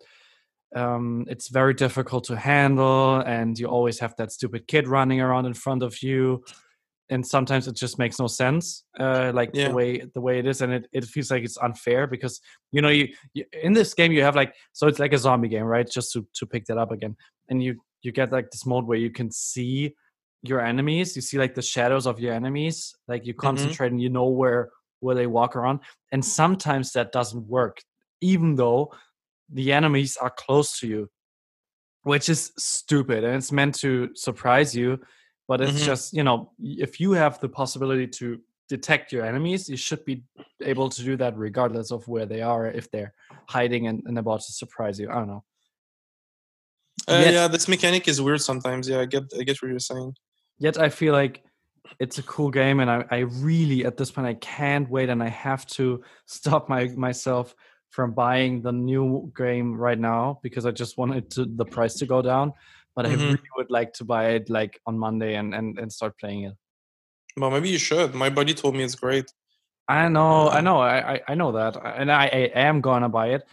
[0.75, 5.47] um, it's very difficult to handle and you always have that stupid kid running around
[5.47, 6.45] in front of you
[7.11, 9.69] and sometimes it just makes no sense uh, like Yeah.
[9.69, 12.41] the way the way it is and it, it feels like it's unfair because
[12.73, 15.49] you know you, you in this game you have like so it's like a zombie
[15.49, 17.17] game right just to to pick that up again
[17.49, 19.95] and you you get like this mode where you can see
[20.43, 24.09] your enemies you see like the shadows of your enemies like you concentrate and you
[24.11, 25.81] know where where they walk around
[26.13, 27.83] and sometimes that doesn't work
[28.21, 28.93] even though
[29.53, 31.09] the enemies are close to you
[32.03, 34.99] which is stupid and it's meant to surprise you
[35.49, 35.85] but it's Mhm.
[35.87, 40.23] just you know if you have the possibility to detect your enemies you should be
[40.63, 43.13] able to do that regardless of where they are if they're
[43.49, 45.45] hiding and, and about to surprise you i don't know
[47.09, 48.89] Uh, Yet- yeah, this mechanic is weird sometimes.
[48.89, 50.13] Yeah, I get I get what you're saying.
[50.59, 51.35] yet i feel like
[52.03, 55.23] it's a cool game and I, I really at this point i can't wait and
[55.23, 55.85] i have to
[56.39, 57.55] stop my myself
[57.97, 62.07] from buying the new game right now because i just wanted to, the price to
[62.15, 62.47] go down
[62.97, 63.19] but i Mhm.
[63.33, 66.55] really would like to buy it like on monday and, and, and start playing it
[67.37, 68.15] Well, maybe you should.
[68.15, 69.33] My buddy told me it's great.
[69.89, 73.29] I know, I know, I, I, I know that, and I, I am gonna buy
[73.29, 73.47] it,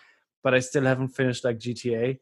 [0.44, 2.20] but I still haven't finished like GTA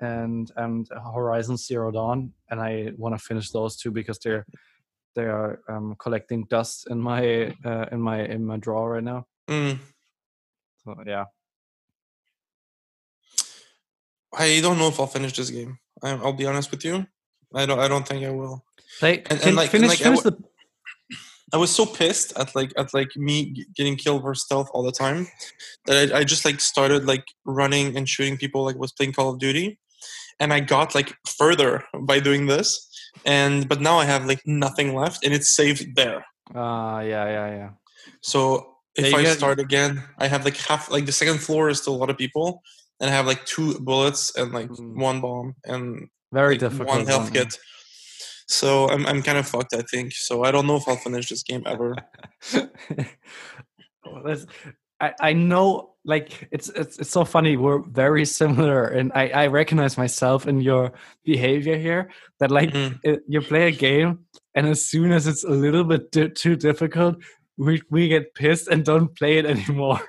[0.00, 4.44] and and Horizon Zero Dawn, and I want to finish those two because they're
[5.14, 9.26] they are um, collecting dust in my uh, in my in my drawer right now.
[9.48, 9.78] Mm.
[10.84, 11.26] So yeah,
[14.34, 15.78] I don't know if I'll finish this game.
[16.02, 17.06] I, I'll be honest with you.
[17.54, 17.78] I don't.
[17.78, 18.64] I don't think I will.
[18.98, 20.44] play And- and like- and finish like I finish w- the
[21.52, 24.90] I was so pissed at like at like me getting killed for stealth all the
[25.04, 25.28] time
[25.86, 29.30] that I, I just like started like running and shooting people like was playing Call
[29.30, 29.78] of Duty,
[30.40, 32.68] and I got like further by doing this,
[33.24, 36.24] and but now I have like nothing left and it's saved there.
[36.54, 37.70] Ah, yeah, yeah, yeah.
[38.20, 41.78] So if I get- start again, I have like half like the second floor is
[41.80, 42.62] still a lot of people,
[43.04, 44.96] and I have like two bullets and like Mm.
[44.96, 46.88] one bomb and Very like, difficult.
[46.88, 47.58] one health kit.
[48.48, 50.12] So I'm I'm kind of fucked, I think.
[50.12, 51.96] So I don't know if I'll finish this game ever.
[54.06, 54.46] Well, that's-
[55.00, 59.46] I, I know like it's, it's it's so funny we're very similar and I, I
[59.48, 60.92] recognize myself in your
[61.24, 63.00] behavior here that like Mm.
[63.02, 64.20] it, you play a game
[64.54, 67.16] and as soon as it's a little bit di- too difficult
[67.56, 70.00] we we get pissed and don't play it anymore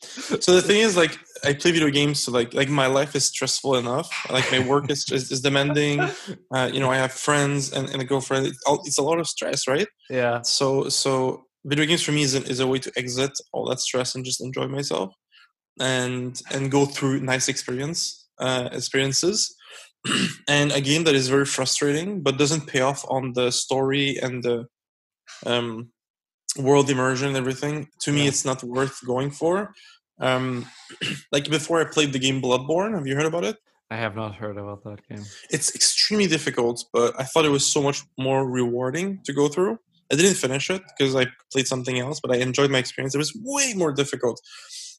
[0.00, 3.24] So the thing is, like, I play video games, so like, like my life is
[3.26, 4.08] stressful enough.
[4.30, 6.00] Like my work is is, demanding.
[6.54, 8.46] Uh, you know, I have friends and, and a girlfriend.
[8.46, 9.88] It's, all, it's a lot of stress, right?
[10.10, 13.64] yeah So so video games for me is a, is a way to exit all
[13.68, 15.08] that stress and just enjoy myself,
[15.80, 18.00] and and go through nice experience
[18.38, 19.54] uh, experiences.
[20.48, 24.42] and a game that is very frustrating but doesn't pay off on the story and
[24.42, 24.66] the
[25.46, 25.90] um,
[26.58, 27.88] world immersion and everything.
[28.02, 28.28] To me, Yeah.
[28.28, 29.72] it's not worth going for.
[30.20, 30.66] Um,
[31.32, 32.94] like before, I played the game Bloodborne.
[32.94, 33.56] Have you heard about it?
[33.90, 37.66] I have not heard about that game It's extremely difficult, but I thought it was
[37.66, 39.78] so much more rewarding to go through.
[40.12, 43.14] I didn't finish it because I played something else, but I enjoyed my experience.
[43.14, 44.40] It was way more difficult.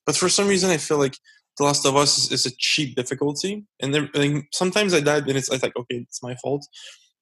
[0.06, 1.17] But for some reason, I feel like
[1.58, 3.65] The Last of Us is, is a cheap difficulty.
[3.82, 6.65] And then like, sometimes I died and it's, it's like, okay, it's my fault.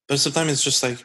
[0.07, 1.03] But sometimes it's just like,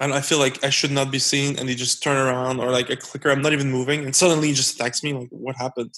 [0.00, 2.70] and I feel like I should not be seen, and they just turn around, or
[2.70, 5.12] like a clicker, I'm not even moving, and suddenly it just attacks me.
[5.12, 5.94] Like, what happened?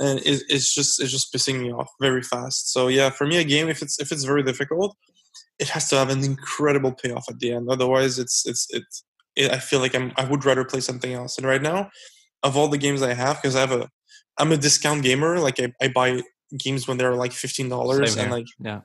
[0.00, 2.72] And it, it's just it's just pissing me off very fast.
[2.72, 4.96] So yeah, for me, a game if it's if it's very difficult,
[5.58, 7.68] it has to have an incredible payoff at the end.
[7.70, 9.04] Otherwise, it's it's it's.
[9.36, 11.36] It, I feel like I'm I would rather play something else.
[11.36, 11.90] And right now,
[12.42, 13.88] of all the games I have, because I have a
[14.38, 15.38] I'm a discount gamer.
[15.38, 16.22] Like I, I buy
[16.56, 18.80] games when they're like fifteen dollars, and like yeah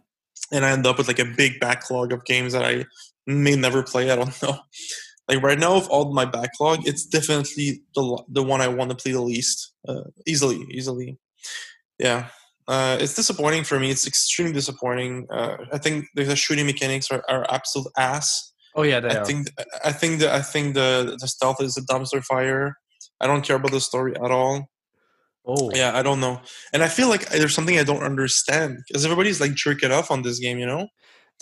[0.51, 2.85] and I end up with like a big backlog of games that I
[3.25, 4.11] may never play.
[4.11, 4.59] I don't know.
[5.27, 8.95] Like right now, of all my backlog, it's definitely the the one I want to
[8.97, 11.17] play the least, uh, easily, easily.
[11.97, 12.27] Yeah,
[12.67, 13.89] uh, it's disappointing for me.
[13.91, 15.27] It's extremely disappointing.
[15.31, 18.51] Uh, I think the shooting mechanics are, are absolute ass.
[18.75, 19.25] oh yeah they I are.
[19.25, 19.47] think
[19.85, 22.75] I think the I think the the stealth is a dumpster fire.
[23.21, 24.67] I don't care about the story at all.
[25.45, 26.41] oh Yeah, I don't know,
[26.73, 30.21] and I feel like there's something I don't understand because everybody's like jerking off on
[30.23, 30.57] this game.
[30.59, 30.87] You know?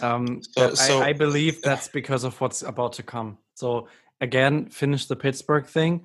[0.02, 3.38] Um, So- so- I, I believe that's because of what's about to come.
[3.56, 3.88] So
[4.20, 6.04] again, finish the Pittsburgh thing,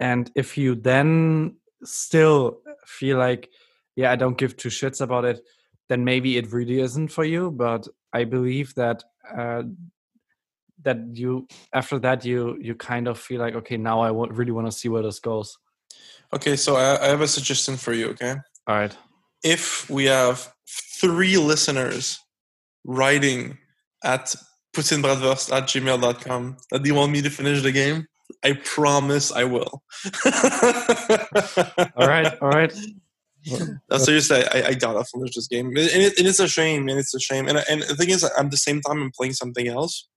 [0.00, 3.50] and if you then still feel like,
[3.96, 5.40] yeah, I don't give two shits about it,
[5.88, 7.50] then maybe it really isn't for you.
[7.50, 9.04] But I believe that
[9.36, 9.62] uh,
[10.82, 14.66] that you after that you you kind of feel like, okay, now I really want
[14.66, 15.56] to see where this goes.
[16.32, 18.08] Okay, so I, I have a suggestion for you.
[18.10, 18.34] Okay,
[18.66, 18.96] All right.
[19.42, 20.52] if we have
[21.00, 22.18] three listeners
[22.84, 23.58] writing
[24.02, 24.34] at
[24.74, 28.06] putinbratwurst at gmail.com that they want me to finish the game,
[28.42, 29.82] I promise I will.
[31.96, 32.38] All right.
[32.40, 32.72] All right.
[33.90, 36.98] No, seriously, I, I gotta finish this game, and, it, and it's a shame, and
[36.98, 37.46] it's a shame.
[37.46, 40.08] And and the thing is, at the same time, I'm playing something else,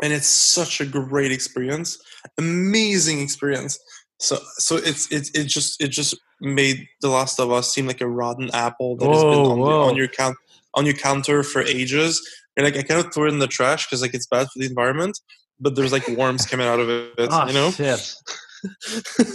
[0.00, 1.98] and it's such a great experience,
[2.38, 3.80] amazing experience.
[4.20, 8.00] So so it's it it just it just made The Last of Us seem like
[8.00, 10.36] a rotten apple that has been on, the, on your count
[10.76, 12.20] on your counter for ages.
[12.56, 14.66] And like I cannot throw it in the trash because like it's bad for the
[14.66, 15.18] environment,
[15.58, 17.12] but there's like worms coming out of it.
[17.18, 17.70] Oh you know?
[17.70, 18.14] shit!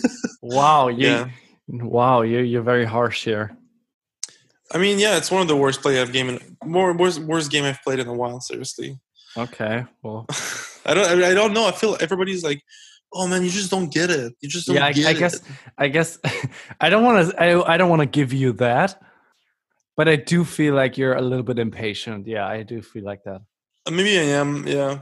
[0.43, 0.87] Wow.
[0.87, 1.29] You, Yeah.
[1.67, 2.23] Wow.
[2.23, 3.55] You you're very harsh here.
[4.73, 7.51] I mean, yeah, it's one of the worst play I've game in more worst worst
[7.51, 8.39] game I've played in a while.
[8.41, 8.97] Seriously.
[9.37, 9.85] Okay.
[10.01, 10.25] Well.
[10.85, 11.05] I don't.
[11.05, 11.67] I, I don't know.
[11.67, 12.63] I feel everybody's like,
[13.13, 14.33] "Oh man, you just don't get it.
[14.41, 15.41] You just don't yeah, I, I it." guess
[15.77, 16.17] I guess
[16.81, 18.99] I don't want to I, I don't want to give you that,
[19.97, 22.27] but I do feel like you're a little bit impatient.
[22.27, 23.41] Yeah, I do feel like that.
[23.89, 24.65] maybe I am.
[24.67, 24.99] Yeah,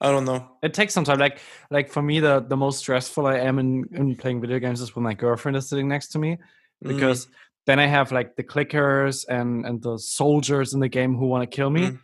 [0.00, 0.48] I don't know.
[0.62, 1.18] It takes some time.
[1.18, 1.38] Like
[1.70, 4.94] like for me, the the most stressful I am in, in playing video games is
[4.96, 6.38] when my girlfriend is sitting next to me
[6.84, 6.88] Mm.
[6.88, 7.28] because
[7.66, 11.48] then I have like the clickers and and the soldiers in the game who want
[11.48, 11.86] to kill me.
[11.90, 11.98] Mm.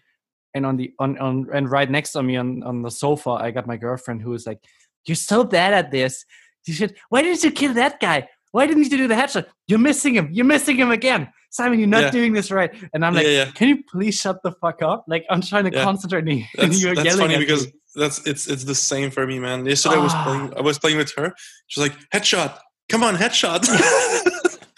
[0.54, 3.50] And on the on, on and right next to me on, on the sofa, I
[3.50, 4.60] got my girlfriend who is like,
[5.04, 6.24] You're so bad at this.
[6.66, 8.28] You should why didn't you kill that guy?
[8.52, 9.46] Why didn't you do the headshot?
[9.66, 10.28] You're missing him.
[10.32, 11.28] You're missing him again.
[11.50, 12.10] Simon, you're not Yeah.
[12.10, 12.70] doing this right.
[12.92, 13.50] And I'm like, Yeah, yeah.
[13.52, 15.04] Can you please shut the fuck up?
[15.08, 15.84] Like I'm trying to Yeah.
[15.84, 17.72] concentrate and That's, you're that's yelling funny at because me.
[17.96, 19.64] that's it's it's the same for me, man.
[19.66, 20.24] Yesterday I was Ah.
[20.24, 20.52] playing.
[20.56, 21.32] I was playing with her.
[21.68, 22.58] She was like, "Headshot!
[22.88, 23.64] Come on, headshot!"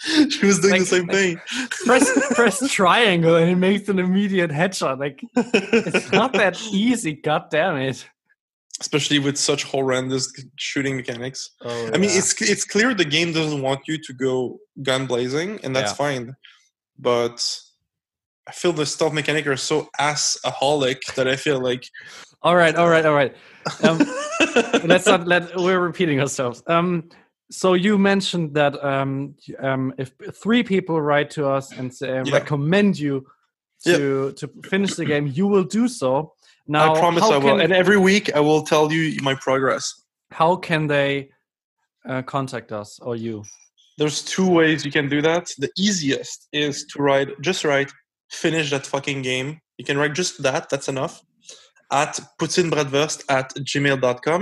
[0.31, 1.39] she was doing Like- the same like- thing.
[1.85, 4.99] press press triangle and it makes an immediate headshot.
[4.99, 7.13] Like it's not that easy.
[7.13, 8.07] God damn it.
[8.79, 11.51] especially with such horrendous shooting mechanics.
[11.61, 12.17] Oh, I mean, yeah.
[12.19, 15.95] it's it's clear the game doesn't want you to go gun blazing, and that's Yeah.
[16.05, 16.35] fine.
[17.01, 17.59] But
[18.47, 21.83] I feel the stealth mechanic are so ass-aholic that I feel like
[22.43, 23.35] all right, all right, all right.
[23.83, 23.99] Um,
[24.83, 26.63] let's not let we're repeating ourselves.
[26.65, 27.09] Um,
[27.51, 30.11] so you mentioned that um, um, if
[30.41, 32.33] three people write to us and say, Yeah.
[32.33, 33.27] recommend you
[33.85, 36.33] to to finish the game, you will do so.
[36.67, 37.57] Now, I promise I will.
[37.57, 40.03] Can, and every week I will tell you my progress.
[40.31, 41.29] how can they
[42.07, 43.43] uh, contact us or you?
[44.01, 45.45] There's two ways you can do that.
[45.59, 47.91] The easiest is to write just write
[48.31, 49.59] finish that fucking game.
[49.77, 51.21] You can write just that, that's enough.
[51.91, 54.41] At poutinebratwurst at gmail.com.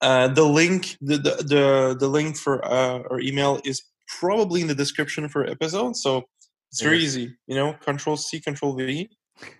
[0.00, 3.84] Uh, the link the, the the the link for uh, our email is
[4.18, 5.94] probably in the description for episode.
[5.96, 6.24] So
[6.72, 7.06] it's very Yes.
[7.06, 7.26] easy.
[7.46, 9.08] You know, control C, control V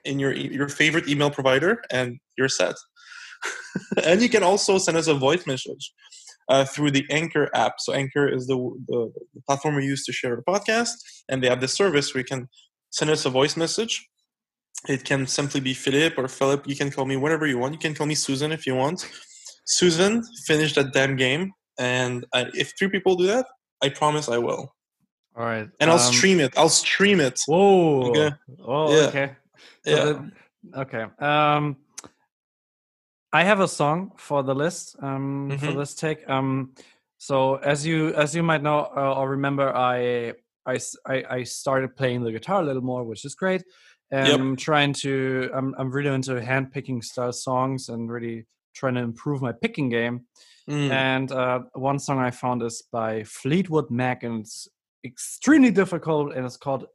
[0.05, 2.75] in your your favorite email provider, and you're set.
[4.05, 5.93] and you can also send us a voice message
[6.49, 7.75] uh, through the Anchor app.
[7.79, 8.57] So Anchor is the,
[8.89, 10.93] the the platform we use to share a podcast,
[11.29, 12.49] and they have this service where you can
[12.91, 14.09] send us a voice message.
[14.89, 16.67] It can simply be Philip or Philip.
[16.67, 17.73] You can call me whatever you want.
[17.75, 19.09] You can call me Susan if you want.
[19.67, 21.53] Susan, finish that damn game.
[21.79, 23.47] And I, if three people do that,
[23.83, 24.75] I promise I will.
[25.37, 26.53] All right, And I'll um, stream it.
[26.57, 27.39] I'll stream it.
[27.47, 28.11] Whoa!
[28.11, 28.31] Okay.
[28.67, 29.07] Oh, Yeah.
[29.09, 29.37] okay.
[29.85, 30.05] So Yeah.
[30.05, 31.05] the- okay.
[31.21, 31.77] Um,
[33.33, 35.77] I have a song for the list um, for Mhm.
[35.77, 36.29] this take.
[36.29, 36.75] Um,
[37.19, 40.35] so as you as you might know uh, or remember, I,
[40.67, 43.63] I I started playing the guitar a little more, which is great.
[44.11, 44.41] And Yep.
[44.41, 45.51] I'm trying to.
[45.53, 49.91] I'm I'm really into hand picking style songs and really trying to improve my picking
[49.91, 50.27] game.
[50.69, 50.91] Mm.
[50.91, 54.69] And uh, one song I found is by Fleetwood Mac, and it's
[55.05, 56.87] extremely difficult, and it's called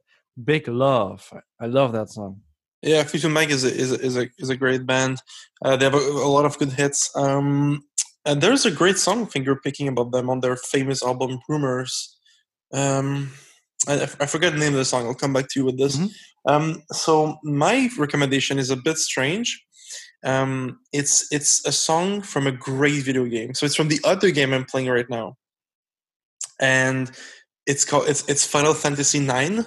[0.42, 2.42] "Big Love." I love that song.
[2.84, 5.18] Yeah, Fleetwood Mac is a, is a, is a, is a great band.
[5.64, 7.10] Uh, they have a, a lot of good hits.
[7.16, 7.82] Um,
[8.26, 12.16] and there's a great song finger picking about them on their famous album Rumors.
[12.72, 13.32] Um,
[13.88, 15.06] I, I forget the name of the song.
[15.06, 15.96] I'll come back to you with this.
[15.96, 16.10] Mhm.
[16.46, 19.64] Um, so my recommendation is a bit strange.
[20.24, 23.54] Um, it's it's a song from a great video game.
[23.54, 25.36] So it's from the other game I'm playing right now,
[26.60, 27.10] and
[27.66, 29.66] it's called it's it's Final Fantasy Nine.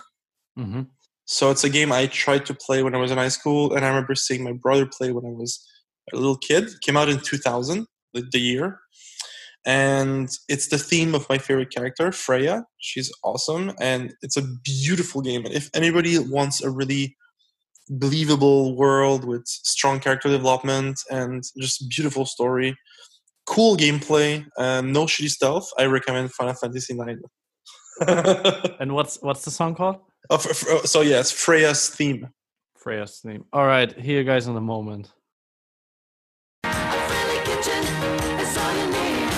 [0.58, 0.82] Mm-hmm.
[1.28, 3.86] So it's a game I tried to play when I was in high school, and
[3.86, 5.64] I remember seeing my brother play when I was
[6.14, 6.64] a little kid.
[6.64, 8.80] It came out in 2000, the, the year,
[9.66, 12.64] and it's the theme of my favorite character, Freya.
[12.78, 15.46] She's awesome, and it's a beautiful game.
[15.46, 17.18] And if anybody wants a really
[17.90, 22.78] believable world with strong character development and just beautiful story,
[23.46, 27.20] cool gameplay, and no shitty stealth, I recommend Final Fantasy IX.
[28.80, 30.07] And what's what's the song called?
[30.30, 32.30] Oh, f- f- oh, so yes, Freya's theme.
[32.76, 33.46] Freya's theme.
[33.54, 35.10] All right, here you guys in a moment.
[36.64, 37.84] A friendly kitchen
[38.40, 39.30] is all you need.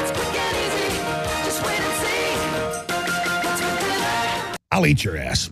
[0.00, 0.96] It's quick and easy.
[1.44, 3.46] Just wait and see.
[3.46, 4.56] What's for dinner?
[4.70, 5.50] I'll eat your ass.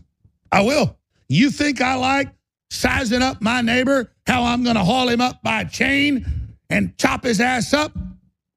[0.50, 0.96] I will.
[1.28, 2.28] You think I like
[2.70, 6.24] sizing up my neighbor, how I'm going to haul him up by a chain
[6.70, 7.92] and chop his ass up?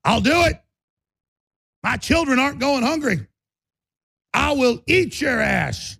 [0.06, 0.62] I'll do it.
[1.84, 3.28] My children aren't going hungry.
[4.34, 5.98] I will eat your ass.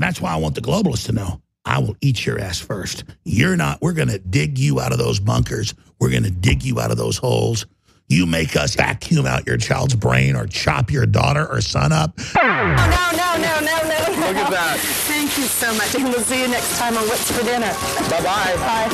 [0.00, 3.04] And that's why I want the globalists to know I will eat your ass first.
[3.26, 5.74] You're not, we're going to dig you out of those bunkers.
[5.98, 7.66] We're going to dig you out of those holes.
[8.08, 12.14] You make us vacuum out your child's brain or chop your daughter or son up.
[12.18, 14.26] Oh, no, no, no, no, no, no.
[14.26, 14.78] Look at that.
[14.80, 15.94] Thank you so much.
[15.94, 17.74] And we'll see you next time on What's for Dinner.
[18.08, 18.56] Bye-bye.
[18.56, 18.88] Bye.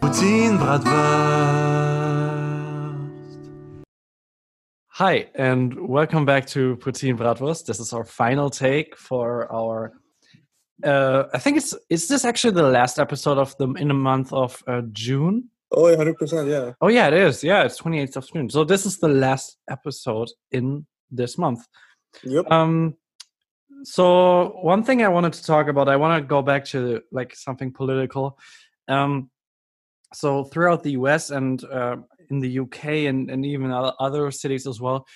[0.00, 0.58] Poutine
[5.00, 7.64] Hi, and welcome back to Poutine Bratwurst.
[7.64, 9.94] This is our final take for our.
[10.84, 14.30] Uh, I think it's is this actually the last episode of the in the month
[14.30, 15.48] of uh, June?
[15.72, 16.74] Oh, 100%, yeah.
[16.82, 17.42] Oh yeah, it is.
[17.42, 18.50] Yeah, it's twenty eighth of June.
[18.50, 21.66] So this is the last episode in this month.
[22.22, 22.50] Yep.
[22.50, 22.94] Um,
[23.84, 27.34] so one thing I wanted to talk about, I want to go back to like
[27.34, 28.38] something political.
[28.86, 29.30] Um,
[30.12, 31.30] so throughout the U.S.
[31.30, 31.96] and uh,
[32.30, 33.06] in the U.K.
[33.06, 35.06] and, and even other cities as well,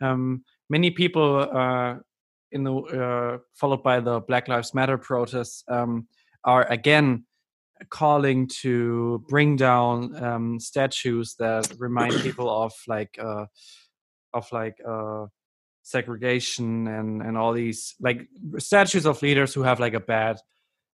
[0.00, 1.96] um, many people uh,
[2.52, 6.06] in the uh, followed by the Black Lives Matter protests um,
[6.44, 7.24] are again
[7.90, 13.46] calling to bring down um, statues that remind people of like uh,
[14.32, 15.26] of like uh,
[15.82, 18.28] segregation and and all these like
[18.58, 20.38] statues of leaders who have like a bad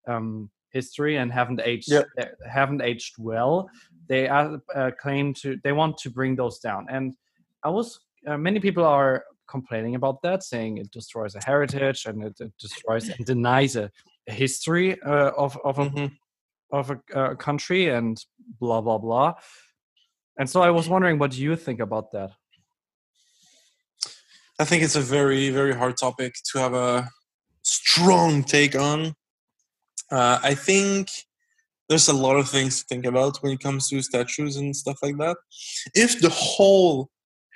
[0.07, 2.05] um, history and haven't aged Yep.
[2.19, 3.69] uh, haven't aged well.
[4.07, 4.57] They uh,
[4.99, 7.15] claim to they want to bring those down, and
[7.63, 12.23] I was uh, many people are complaining about that, saying it destroys a heritage and
[12.23, 13.91] it, it destroys and denies a,
[14.27, 16.11] a history uh, of of a Mhm.
[16.71, 18.25] of a uh, country and
[18.59, 19.33] blah blah blah.
[20.37, 22.31] And so I was wondering, what do you think about that?
[24.59, 27.09] I think it's a very, very hard topic to have a
[27.63, 29.15] strong take on.
[30.11, 31.09] Uh, I think
[31.89, 34.97] there's a lot of things to think about when it comes to statues and stuff
[35.01, 35.37] like that.
[35.93, 37.09] If the whole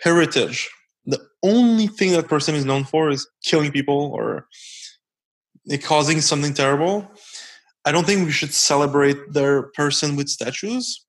[0.04, 0.70] heritage,
[1.06, 4.48] the only thing that person is known for is killing people or
[5.84, 7.10] causing something terrible,
[7.86, 11.06] I don't think we should celebrate their person with statues.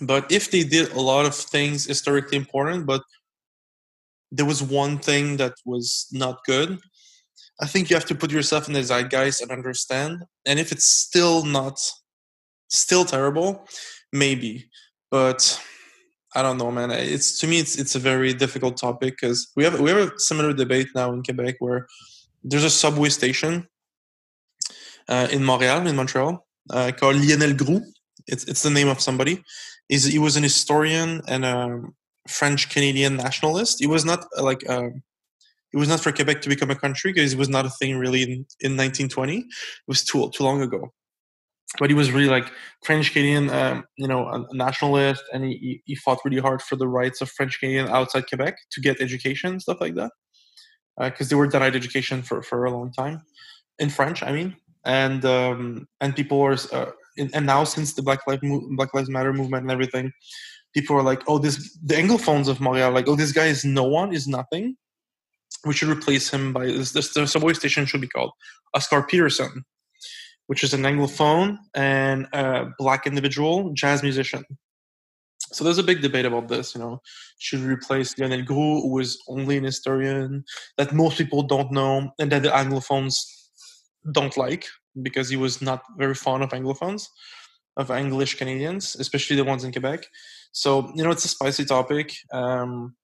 [0.00, 3.02] But if they did a lot of things historically important, but
[4.30, 6.78] there was one thing that was not good,
[7.60, 10.24] I think you have to put yourself in the zeitgeist and understand.
[10.46, 11.80] And if it's still not,
[12.68, 13.66] still terrible,
[14.12, 14.70] maybe.
[15.10, 15.60] But
[16.34, 16.90] I don't know, man.
[16.90, 20.18] It's to me, it's it's a very difficult topic because we have we have a
[20.18, 21.86] similar debate now in Quebec where
[22.44, 23.66] there's a subway station
[25.08, 27.86] uh, in Montreal, in Montreal, uh, called Lionel Groulx.
[28.26, 29.42] It's it's the name of somebody.
[29.88, 31.80] He's, he was an historian and a
[32.28, 33.78] French Canadian nationalist.
[33.80, 35.02] He was not uh, like um,
[35.72, 37.96] it was not for Quebec to become a country because it was not a thing
[37.98, 39.38] really in, in 1920.
[39.38, 39.46] It
[39.86, 40.92] was too too long ago.
[41.78, 42.50] But he was really like
[42.82, 47.20] French Canadian, um, you know, nationalist, and he, he fought really hard for the rights
[47.20, 50.12] of French Canadian outside Quebec to get education, stuff like that,
[50.98, 53.20] because uh, they were denied education for, for a long time
[53.78, 54.22] in French.
[54.22, 54.56] I mean,
[54.86, 56.86] and um, and people were, uh,
[57.18, 58.42] and now since the Black Lives
[58.76, 60.10] Black Lives Matter movement and everything,
[60.74, 63.84] people are like, oh, this the Anglophones of Montreal, like, oh, this guy is no
[63.84, 64.76] one, is nothing
[65.64, 68.32] we should replace him by this the subway station should be called
[68.74, 69.64] Oscar Peterson,
[70.48, 74.44] which is an Anglophone and a black individual jazz musician.
[75.52, 76.74] So there's a big debate about this.
[76.74, 77.02] You know,
[77.38, 80.44] should we replace Lionel Groulx, who is only an historian
[80.78, 83.16] that most people don't know, and that the Anglophones
[84.12, 84.66] don't like
[85.02, 87.08] because he was not very fond of Anglophones,
[87.76, 90.06] of English Canadians, especially the ones in Quebec.
[90.52, 92.14] So you know, it's a spicy topic.
[92.32, 92.96] Um,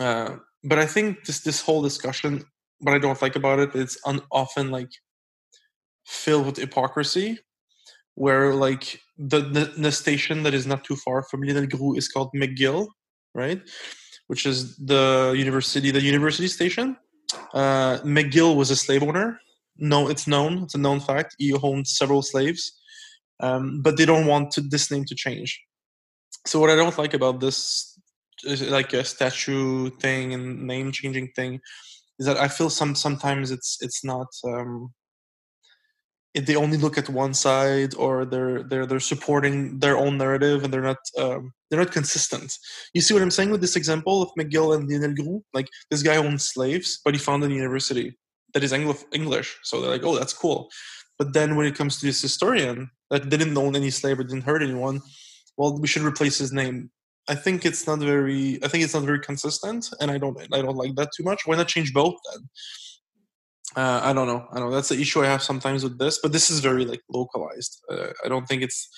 [0.00, 2.44] uh, but I think this this whole discussion,
[2.80, 4.90] what I don't like about it, it's un- often like
[6.06, 7.38] filled with hypocrisy,
[8.14, 12.30] where like the, the the station that is not too far from Groulx is called
[12.34, 12.88] McGill,
[13.34, 13.60] right?
[14.26, 16.96] Which is the university, the university station.
[17.52, 19.38] Uh, McGill was a slave owner.
[19.76, 20.62] No, it's known.
[20.62, 21.34] It's a known fact.
[21.38, 22.80] He owned several slaves,
[23.40, 25.60] um, but they don't want to, this name to change.
[26.46, 27.94] So what I don't like about this
[28.44, 31.60] like a statue thing and name changing thing
[32.18, 34.92] is that I feel some sometimes it's it's not um,
[36.34, 40.72] they only look at one side or they're they're they're supporting their own narrative and
[40.72, 42.52] they're not um, they're not consistent.
[42.92, 45.42] You see what I'm saying with this example of McGill and Lionel Groulx?
[45.52, 48.18] Like this guy owned slaves, but he founded a university
[48.52, 50.70] that is Anglo- English, so they're like, oh, that's cool.
[51.18, 54.44] But then when it comes to this historian that didn't own any slave or didn't
[54.44, 55.00] hurt anyone,
[55.56, 56.90] well, we should replace his name
[57.28, 58.58] I think it's not very.
[58.62, 60.38] I think it's not very consistent, and I don't.
[60.52, 61.46] I don't like that too much.
[61.46, 62.48] Why not change both then?
[63.76, 64.46] Uh, I don't know.
[64.52, 64.74] I don't know.
[64.74, 67.82] That's the issue I have sometimes with this, but this is very like localized.
[67.90, 68.88] Uh, I don't think it's.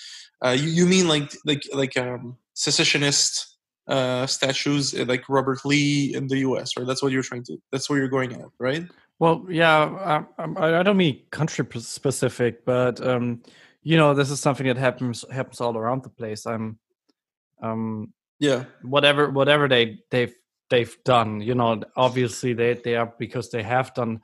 [0.45, 3.57] Uh, you, you mean like like like um, secessionist
[3.89, 6.77] uh, statues uh, like Robert Lee in the U.S.
[6.77, 6.87] right?
[6.87, 7.57] That's what you're trying to.
[7.73, 8.85] That's where you're going at, right?
[9.19, 10.27] Well, yeah.
[10.39, 13.43] um, I, I don't mean country specific, but um,
[13.83, 16.45] you know, this is something that happens happens all around the place.
[16.45, 16.79] I'm
[17.63, 18.65] um Yeah.
[18.83, 20.35] whatever whatever they they've
[20.69, 24.21] they've done you know obviously they they are because they have done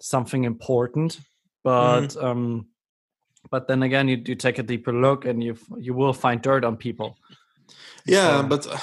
[0.00, 1.20] something important
[1.64, 2.66] but um
[3.50, 6.64] but then again you, you take a deeper look and you you will find dirt
[6.64, 7.16] on people
[8.06, 8.78] Yeah, So- but uh,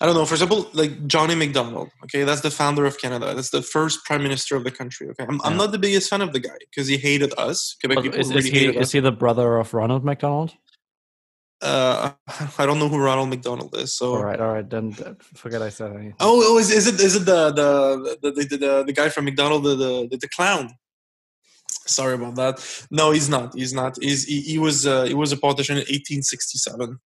[0.00, 0.26] I don't know.
[0.26, 1.36] For example, like John A.
[1.36, 1.88] Macdonald.
[2.04, 3.34] Okay, that's the founder of Canada.
[3.34, 5.08] That's the first prime minister of the country.
[5.10, 7.76] Okay, I'm, I'm not the biggest fan of the guy because he hated us.
[7.80, 8.92] Quebec But people is, is really he is us.
[8.92, 10.50] he the brother of ronald mcdonald
[11.62, 12.12] Uh,
[12.58, 13.94] I don't know who Ronald McDonald is.
[13.94, 14.14] So.
[14.14, 17.00] all right all right then uh, forget i said anything Oh, oh, is, is it
[17.00, 17.70] is it the the
[18.22, 19.74] the the, the, the guy from McDonald the,
[20.10, 20.70] the the clown?
[21.86, 22.86] Sorry about that.
[22.90, 23.54] No, he's not.
[23.54, 23.96] He's not.
[24.00, 26.98] He's he, he was uh, he was a politician in 1867.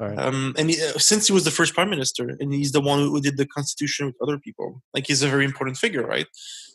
[0.00, 2.72] all right Um, and he, uh, since he was the first prime minister, and he's
[2.72, 6.04] the one who did the constitution with other people, like he's a very important figure,
[6.06, 6.26] right?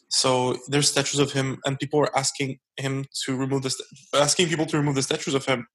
[0.09, 4.47] So there's statues of him, and people are asking him to remove the st- asking
[4.47, 5.67] people to remove the statues of him.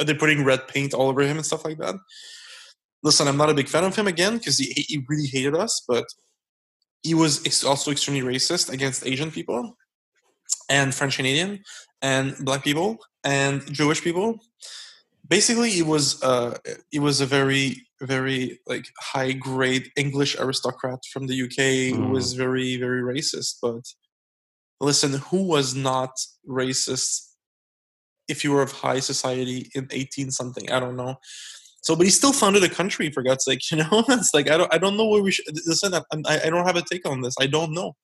[0.00, 1.94] Are they putting red paint all over him and stuff like that?
[3.02, 5.82] Listen, I'm not a big fan of him again because he, he really hated us,
[5.86, 6.04] but
[7.02, 9.76] he was ex- also extremely racist against Asian people
[10.68, 11.62] and French Canadian
[12.02, 14.38] and black people and Jewish people.
[15.28, 16.58] Basically, he was uh,
[16.90, 22.12] he was a very very like high grade English aristocrat from the UK who Mm.
[22.12, 23.56] was very very racist.
[23.62, 23.84] But
[24.80, 26.10] listen, who was not
[26.48, 27.29] racist
[28.30, 30.70] if you were of high society in 18 something.
[30.70, 31.16] I don't know.
[31.82, 33.60] So, but he still founded a country for God's sake.
[33.70, 35.46] You know, it's like I don't I don't know where we should.
[35.66, 36.02] Listen, I,
[36.46, 37.34] I don't have a take on this.
[37.40, 37.96] I don't know.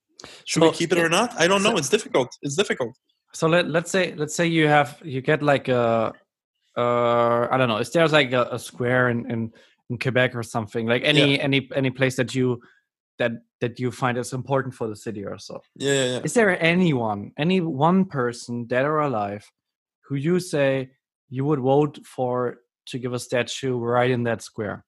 [0.45, 1.39] Should So- we keep it or not?
[1.39, 1.77] I don't know.
[1.77, 2.29] It's difficult.
[2.43, 2.95] It's difficult.
[3.33, 6.13] So let let's say let's say you have you get like a
[6.77, 9.53] uh I don't know, is there's like a, a square in, in
[9.91, 12.61] in Quebec or something like any any any place that you
[13.19, 15.61] that that you find is important for the city or so.
[15.77, 16.21] Yeah, yeah, yeah.
[16.25, 19.51] Is there anyone, any one person, dead or alive,
[20.09, 20.91] who you say
[21.29, 24.85] you would vote for to give a statue right in that square?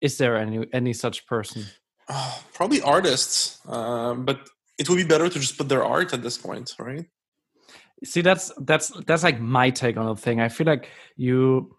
[0.00, 1.64] Is there any any such person?
[2.08, 4.40] Oh, probably artists, um, but
[4.78, 7.06] it would be better to just put their art at this point, right?
[8.04, 10.40] See, that's that's that's like my take on the thing.
[10.40, 11.74] I feel like you,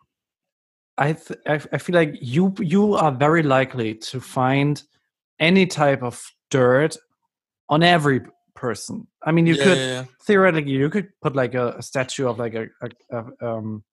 [0.97, 4.81] I th- I feel like you you are very likely to find
[5.39, 6.97] any type of dirt
[7.69, 8.21] on every
[8.57, 9.07] person.
[9.23, 10.03] I mean, you yeah, could yeah, yeah.
[10.25, 13.83] theoretically you could put like a, a statue of like a a, a, um,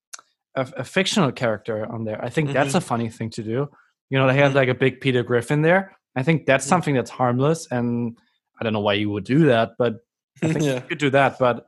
[0.56, 2.18] a, a fictional character on there.
[2.24, 2.78] I think that's Mm-hmm.
[2.78, 3.68] a funny thing to do.
[4.10, 5.92] You know, they have like a big Peter Griffin there.
[6.16, 6.68] I think that's Mhm.
[6.68, 8.16] something that's harmless, and
[8.58, 9.94] I don't know why you would do that, but
[10.42, 11.38] I think you could do that.
[11.38, 11.66] But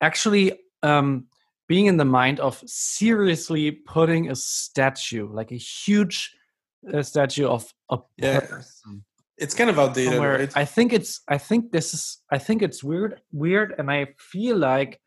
[0.00, 1.26] actually, um,
[1.68, 6.34] being in the mind of seriously putting a statue, like a huge
[6.92, 9.04] uh, statue of a person
[9.38, 10.56] It's kind of outdated, right?
[10.56, 14.56] I think it's I think this is I think it's weird weird and I feel
[14.56, 15.00] like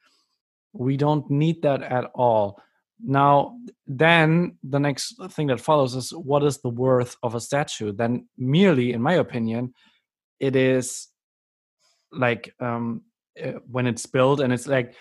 [0.73, 2.61] we don't need that at all.
[3.03, 3.57] Now
[3.87, 7.91] then the next thing that follows is what is the worth of a statue?
[7.91, 9.73] Then merely in my opinion
[10.39, 11.07] it is
[12.11, 13.03] like um
[13.41, 14.95] uh, when it's built and it's like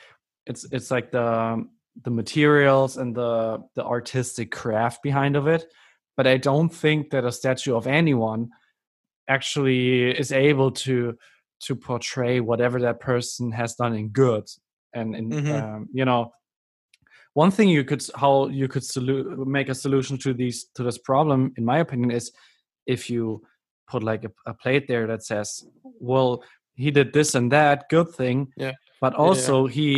[0.47, 1.64] it's it's like the
[2.03, 5.64] the materials and the the artistic craft behind of it
[6.16, 8.49] but i don't think that a statue of anyone
[9.35, 10.95] actually is able to
[11.66, 14.45] to portray whatever that person has done in good
[14.99, 15.53] and in Mhm.
[15.62, 16.22] um, you know
[17.43, 20.99] one thing you could how you could solu- make a solution to these to this
[21.11, 22.33] problem in my opinion is
[22.87, 23.22] if you
[23.93, 25.49] put like a, a plate there that says
[26.11, 26.31] well
[26.74, 28.74] he did this and that good thing Yeah.
[29.01, 29.26] but Yeah, yeah.
[29.28, 29.89] also he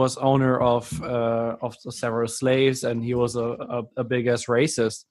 [0.00, 1.72] was owner of uh, of
[2.02, 5.04] several slaves and he was a, a, a big ass racist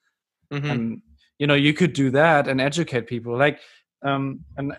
[0.51, 0.71] Mhm.
[0.71, 1.01] and
[1.39, 3.37] you know you could do that and educate people.
[3.37, 3.59] Like
[4.03, 4.73] um and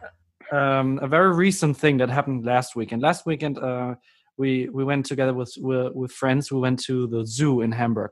[0.52, 3.02] um a very recent thing that happened last weekend.
[3.02, 3.94] Last weekend uh
[4.36, 6.50] we we went together with with, with friends.
[6.52, 8.10] We went to the zoo in hamburg.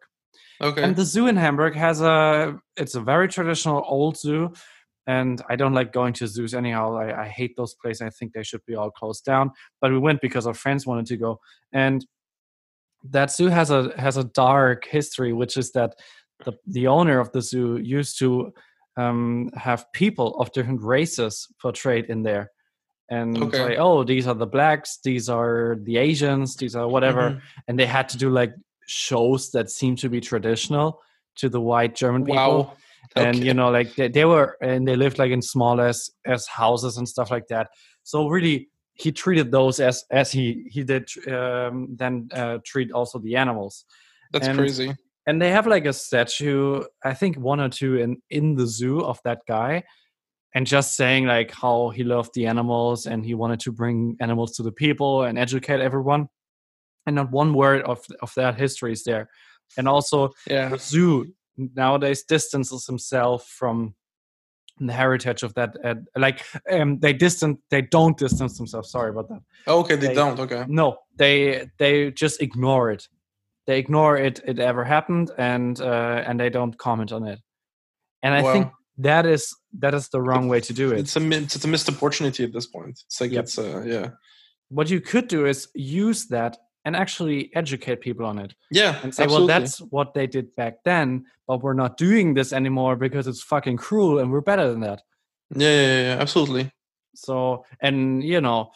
[0.60, 0.82] Okay.
[0.82, 4.54] and the zoo in hamburg has a it's a very traditional old zoo
[5.06, 6.96] and i don't like going to zoos anyhow.
[6.96, 8.02] I, I hate those places.
[8.02, 9.50] I think they should be all closed down.
[9.80, 11.40] But we went because our friends wanted to go.
[11.72, 12.04] And
[13.10, 15.94] that zoo has a has a dark history which is that
[16.44, 18.52] the the owner of the zoo used to
[18.96, 22.50] um, have people of different races portrayed in there
[23.10, 23.62] and Okay.
[23.64, 27.40] like oh these are the blacks these are the asians these are whatever Mhm.
[27.68, 28.52] and they had to do like
[28.86, 31.00] shows that seemed to be traditional
[31.36, 32.72] to the white german people Wow.
[33.14, 36.46] and you know like they, they were and they lived like in small as as
[36.46, 37.68] houses and stuff like that
[38.02, 43.18] so really he treated those as as he he did um, then uh, treat also
[43.18, 43.84] the animals
[44.32, 44.94] That's and- crazy.
[45.26, 49.00] And they have like a statue i think one or two in in the zoo
[49.00, 49.82] of that guy
[50.54, 54.56] and just saying like how he loved the animals and he wanted to bring animals
[54.56, 56.28] to the people and educate everyone
[57.06, 59.28] and not one word of of that history is there
[59.76, 60.68] and also Yeah.
[60.70, 63.94] the zoo nowadays distances himself from
[64.78, 69.28] the heritage of that uh, like um they distant they don't distance themselves sorry about
[69.30, 70.38] that okay, they, They- don't.
[70.38, 70.64] Okay.
[70.68, 73.08] no they they just ignore it
[73.66, 77.40] they ignore it it ever happened and uh and they don't comment on it
[78.22, 81.28] and i think that is that is the wrong way to do it It's a
[81.30, 82.98] it's a missed opportunity at this point.
[83.06, 83.44] It's like Yep.
[83.44, 84.10] it's uh yeah
[84.68, 89.14] what you could do is use that and actually educate people on it yeah and
[89.14, 89.46] say absolutely.
[89.48, 93.42] well that's what they did back then but we're not doing this anymore because it's
[93.42, 95.02] fucking cruel and we're better than that
[95.54, 96.70] yeah yeah yeah absolutely
[97.14, 98.70] so and you know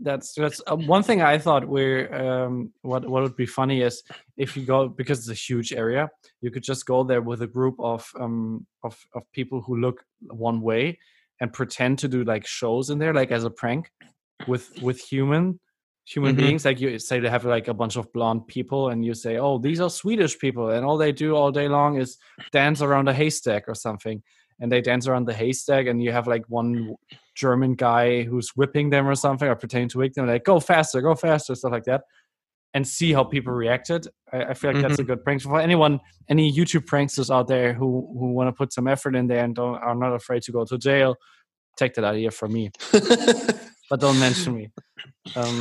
[0.00, 4.02] that's that's uh, one thing i thought we're um what what would be funny is
[4.36, 6.08] if you go because it's a huge area
[6.42, 10.04] you could just go there with a group of um of of people who look
[10.28, 10.98] one way
[11.40, 13.90] and pretend to do like shows in there like as a prank
[14.46, 15.58] with with human
[16.04, 16.38] human Mhm.
[16.38, 19.38] beings like you say they have like a bunch of blonde people and you say
[19.38, 22.18] oh these are swedish people and all they do all day long is
[22.52, 24.22] dance around a haystack or something
[24.60, 26.94] and they dance around the haystack and you have like one
[27.36, 31.00] german guy who's whipping them or something or pretending to whip them like go faster
[31.00, 32.02] go faster stuff like that
[32.74, 36.00] and see how people reacted i, I feel like that's a good prank for anyone
[36.28, 39.54] any youtube pranksters out there who who want to put some effort in there and
[39.54, 41.14] don't are not afraid to go to jail
[41.76, 44.70] take that idea from me but don't mention me
[45.36, 45.58] Um,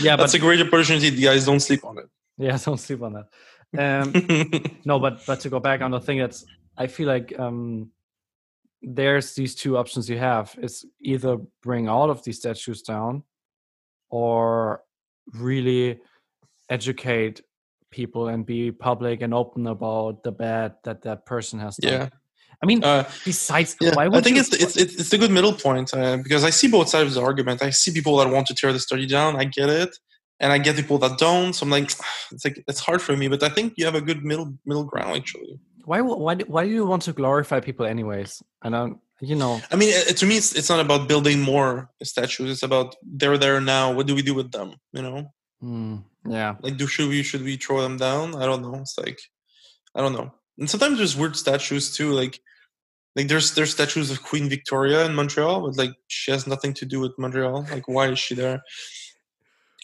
[0.00, 1.10] yeah, that's but a great opportunity.
[1.10, 2.06] Guys, don't sleep on it.
[2.38, 3.26] yeah, don't sleep on that.
[3.78, 6.44] Um, no, but but to go back on the thing that's
[6.78, 7.90] I feel like um,
[8.86, 10.54] there's these two options you have.
[10.62, 13.24] It's either bring all of these statues down,
[14.08, 14.82] or
[15.34, 15.98] really
[16.70, 17.42] educate
[17.90, 21.92] people and be public and open about the bad that that person has done.
[21.92, 22.08] yeah.
[22.62, 25.18] I mean, Uh, besides, Yeah, why would I think you, it's, it's it's it's a
[25.18, 27.62] good middle point uh, because I see both sides of the argument.
[27.62, 29.36] I see people that want to tear the study down.
[29.36, 29.98] I get it,
[30.40, 31.52] and I get people that don't.
[31.52, 31.90] So I'm like,
[32.32, 33.28] it's like it's hard for me.
[33.28, 35.58] But I think you have a good middle middle ground actually.
[35.86, 38.42] Why why do- why do you want to glorify people anyways?
[38.60, 39.60] I don't, you know.
[39.70, 42.50] I mean, to me, it's, it's not about building more statues.
[42.50, 43.92] It's about they're there now.
[43.92, 44.74] What do we do with them?
[44.92, 45.96] You know, hmm,
[46.28, 48.34] yeah, like do should we should we throw them down?
[48.34, 48.74] I don't know.
[48.80, 49.20] It's like
[49.94, 50.34] I don't know.
[50.58, 52.10] And sometimes there's weird statues too.
[52.10, 52.40] Like
[53.14, 56.84] like there's there's statues of Queen Victoria in Montreal, but like she has nothing to
[56.84, 57.64] do with Montreal.
[57.70, 58.60] Like why is she there?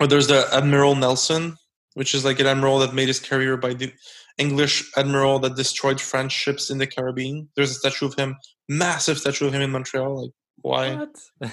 [0.00, 1.56] Or there's the Admiral Nelson,
[1.94, 3.92] which is like an admiral that made his career by the
[4.38, 7.48] English admiral that destroyed French ships in the Caribbean.
[7.56, 8.36] There's a statue of him,
[8.68, 10.22] massive statue of him in Montreal.
[10.22, 11.06] Like why?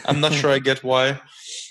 [0.06, 1.20] I'm not sure I get why.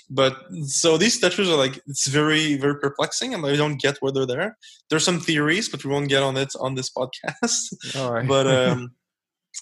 [0.09, 0.35] But
[0.65, 4.25] so these statues are like it's very very perplexing, and I don't get why they're
[4.25, 4.57] there.
[4.89, 7.95] There's some theories, but we won't get on it on this podcast.
[7.95, 8.27] All right.
[8.27, 8.91] but um,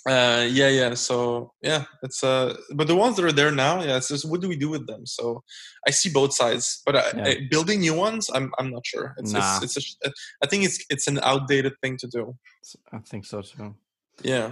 [0.06, 0.94] uh, yeah, yeah.
[0.94, 4.42] So yeah, it's uh, but the ones that are there now, yeah, it's just what
[4.42, 5.06] do we do with them?
[5.06, 5.44] So
[5.88, 7.24] I see both sides, but I, Yeah.
[7.26, 9.16] I, building new ones, I'm I'm not sure.
[9.18, 9.58] It's Nah.
[9.58, 9.96] it's, it's a, sh-
[10.44, 12.36] I think it's it's an outdated thing to do.
[12.94, 13.76] I think so too.
[14.24, 14.52] Yeah.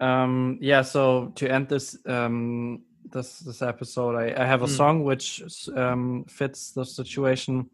[0.00, 0.82] Um, yeah.
[0.82, 4.76] So to end this um, this this episode, I, I have a Mm.
[4.76, 5.42] song which
[5.74, 7.70] um, fits the situation.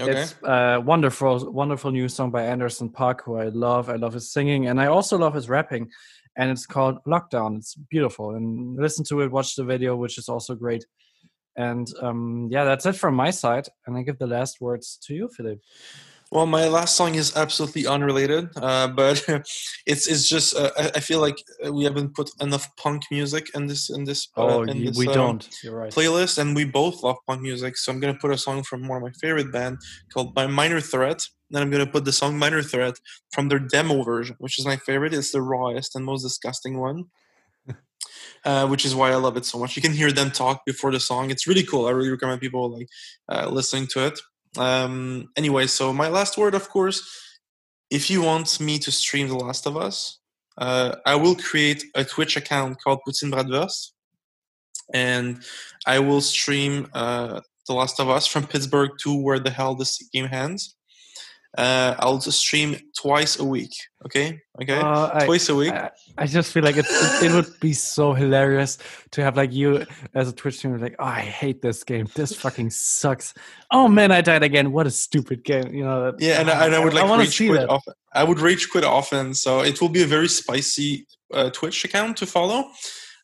[0.00, 0.22] Okay.
[0.22, 3.90] It's a wonderful, wonderful new song by Anderson .Paak, who I love.
[3.90, 5.90] I love his singing, and I also love his rapping.
[6.36, 7.58] And it's called Lockdown.
[7.58, 9.30] It's beautiful, and listen to it.
[9.30, 10.84] Watch the video, which is also great.
[11.56, 13.68] And um, yeah, that's it from my side.
[13.86, 15.60] And I give the last words to you, Philip.
[16.32, 19.22] Well, my last song is absolutely unrelated, uh, but
[19.86, 21.36] it's it's just uh, I, I feel like
[21.70, 24.28] we haven't put enough punk music in this in this.
[24.34, 25.46] Uh, Oh, in this, we uh, don't.
[25.62, 25.92] You're right.
[25.92, 27.76] playlist, and we both love punk music.
[27.76, 29.76] So I'm gonna put a song from one of my favorite band
[30.10, 31.20] called by Minor Threat.
[31.52, 32.98] Then I'm gonna put the song Minor Threat
[33.30, 35.14] from their demo version, which is my favorite.
[35.14, 37.04] It's the rawest and most disgusting one.
[38.44, 39.76] Uh, which is why I love it so much.
[39.76, 41.30] You can hear them talk before the song.
[41.30, 41.86] It's really cool.
[41.86, 42.88] I really recommend people like
[43.28, 44.18] uh, listening to it.
[44.56, 47.08] Um, anyway, so my last word, of course,
[47.90, 50.18] if you want me to stream The Last of Us,
[50.58, 53.92] uh, I will create a Twitch account called Poutine Bratwurst,
[54.92, 55.42] and
[55.86, 60.02] I will stream uh, The Last of Us from Pittsburgh to where the hell this
[60.12, 60.74] game ends.
[61.56, 63.72] Uh, I'll just stream twice a week.
[64.06, 65.70] Okay, okay, Uh, twice a week.
[65.72, 68.78] I, I just feel like it, it, it would be so hilarious
[69.12, 69.84] to have like you
[70.14, 72.08] as a Twitch streamer, like, oh, I hate this game.
[72.14, 73.34] This fucking sucks.
[73.70, 74.72] Oh man, I died again.
[74.72, 75.74] What a stupid game.
[75.74, 76.04] You know.
[76.12, 77.68] That, Yeah, and, I- and I would like wanna rage see quit that.
[77.70, 77.94] often.
[78.14, 82.16] I would rage quit often, so it will be a very spicy uh, Twitch account
[82.18, 82.70] to follow.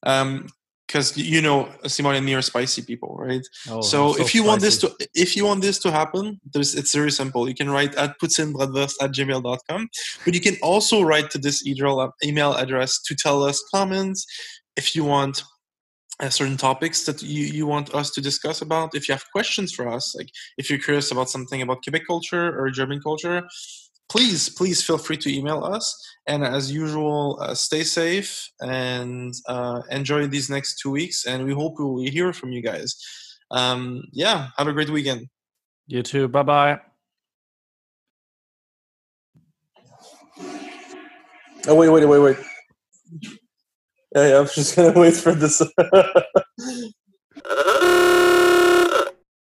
[0.03, 0.49] Um,
[0.89, 3.47] because you know Simon and me are spicy people, right?
[3.69, 6.75] Oh, so, I'm if you want this to if you want this to happen, there's
[6.75, 7.49] it's very simple.
[7.49, 9.89] You can write at poutinebratwurst at gmail.com,
[10.25, 14.27] but you can also write to this email email address to tell us comments
[14.77, 15.45] if you want
[16.21, 18.95] uh, certain topics that you, you want us to discuss about.
[18.95, 22.59] If you have questions for us, like if you're curious about something about Quebec culture
[22.59, 23.47] or German culture,
[24.09, 25.97] please please feel free to email us.
[26.27, 31.27] And as usual, uh, stay safe and uh, enjoy these next two weeks.
[31.27, 32.97] And we hope we will hear from you guys.
[33.51, 35.29] Um, yeah, have a great weekend.
[35.87, 36.29] You too.
[36.29, 36.81] Bye bye.
[41.67, 42.37] Oh wait, wait, wait, wait.
[44.15, 44.39] Yeah, yeah.
[44.41, 45.63] I'm just gonna wait for this.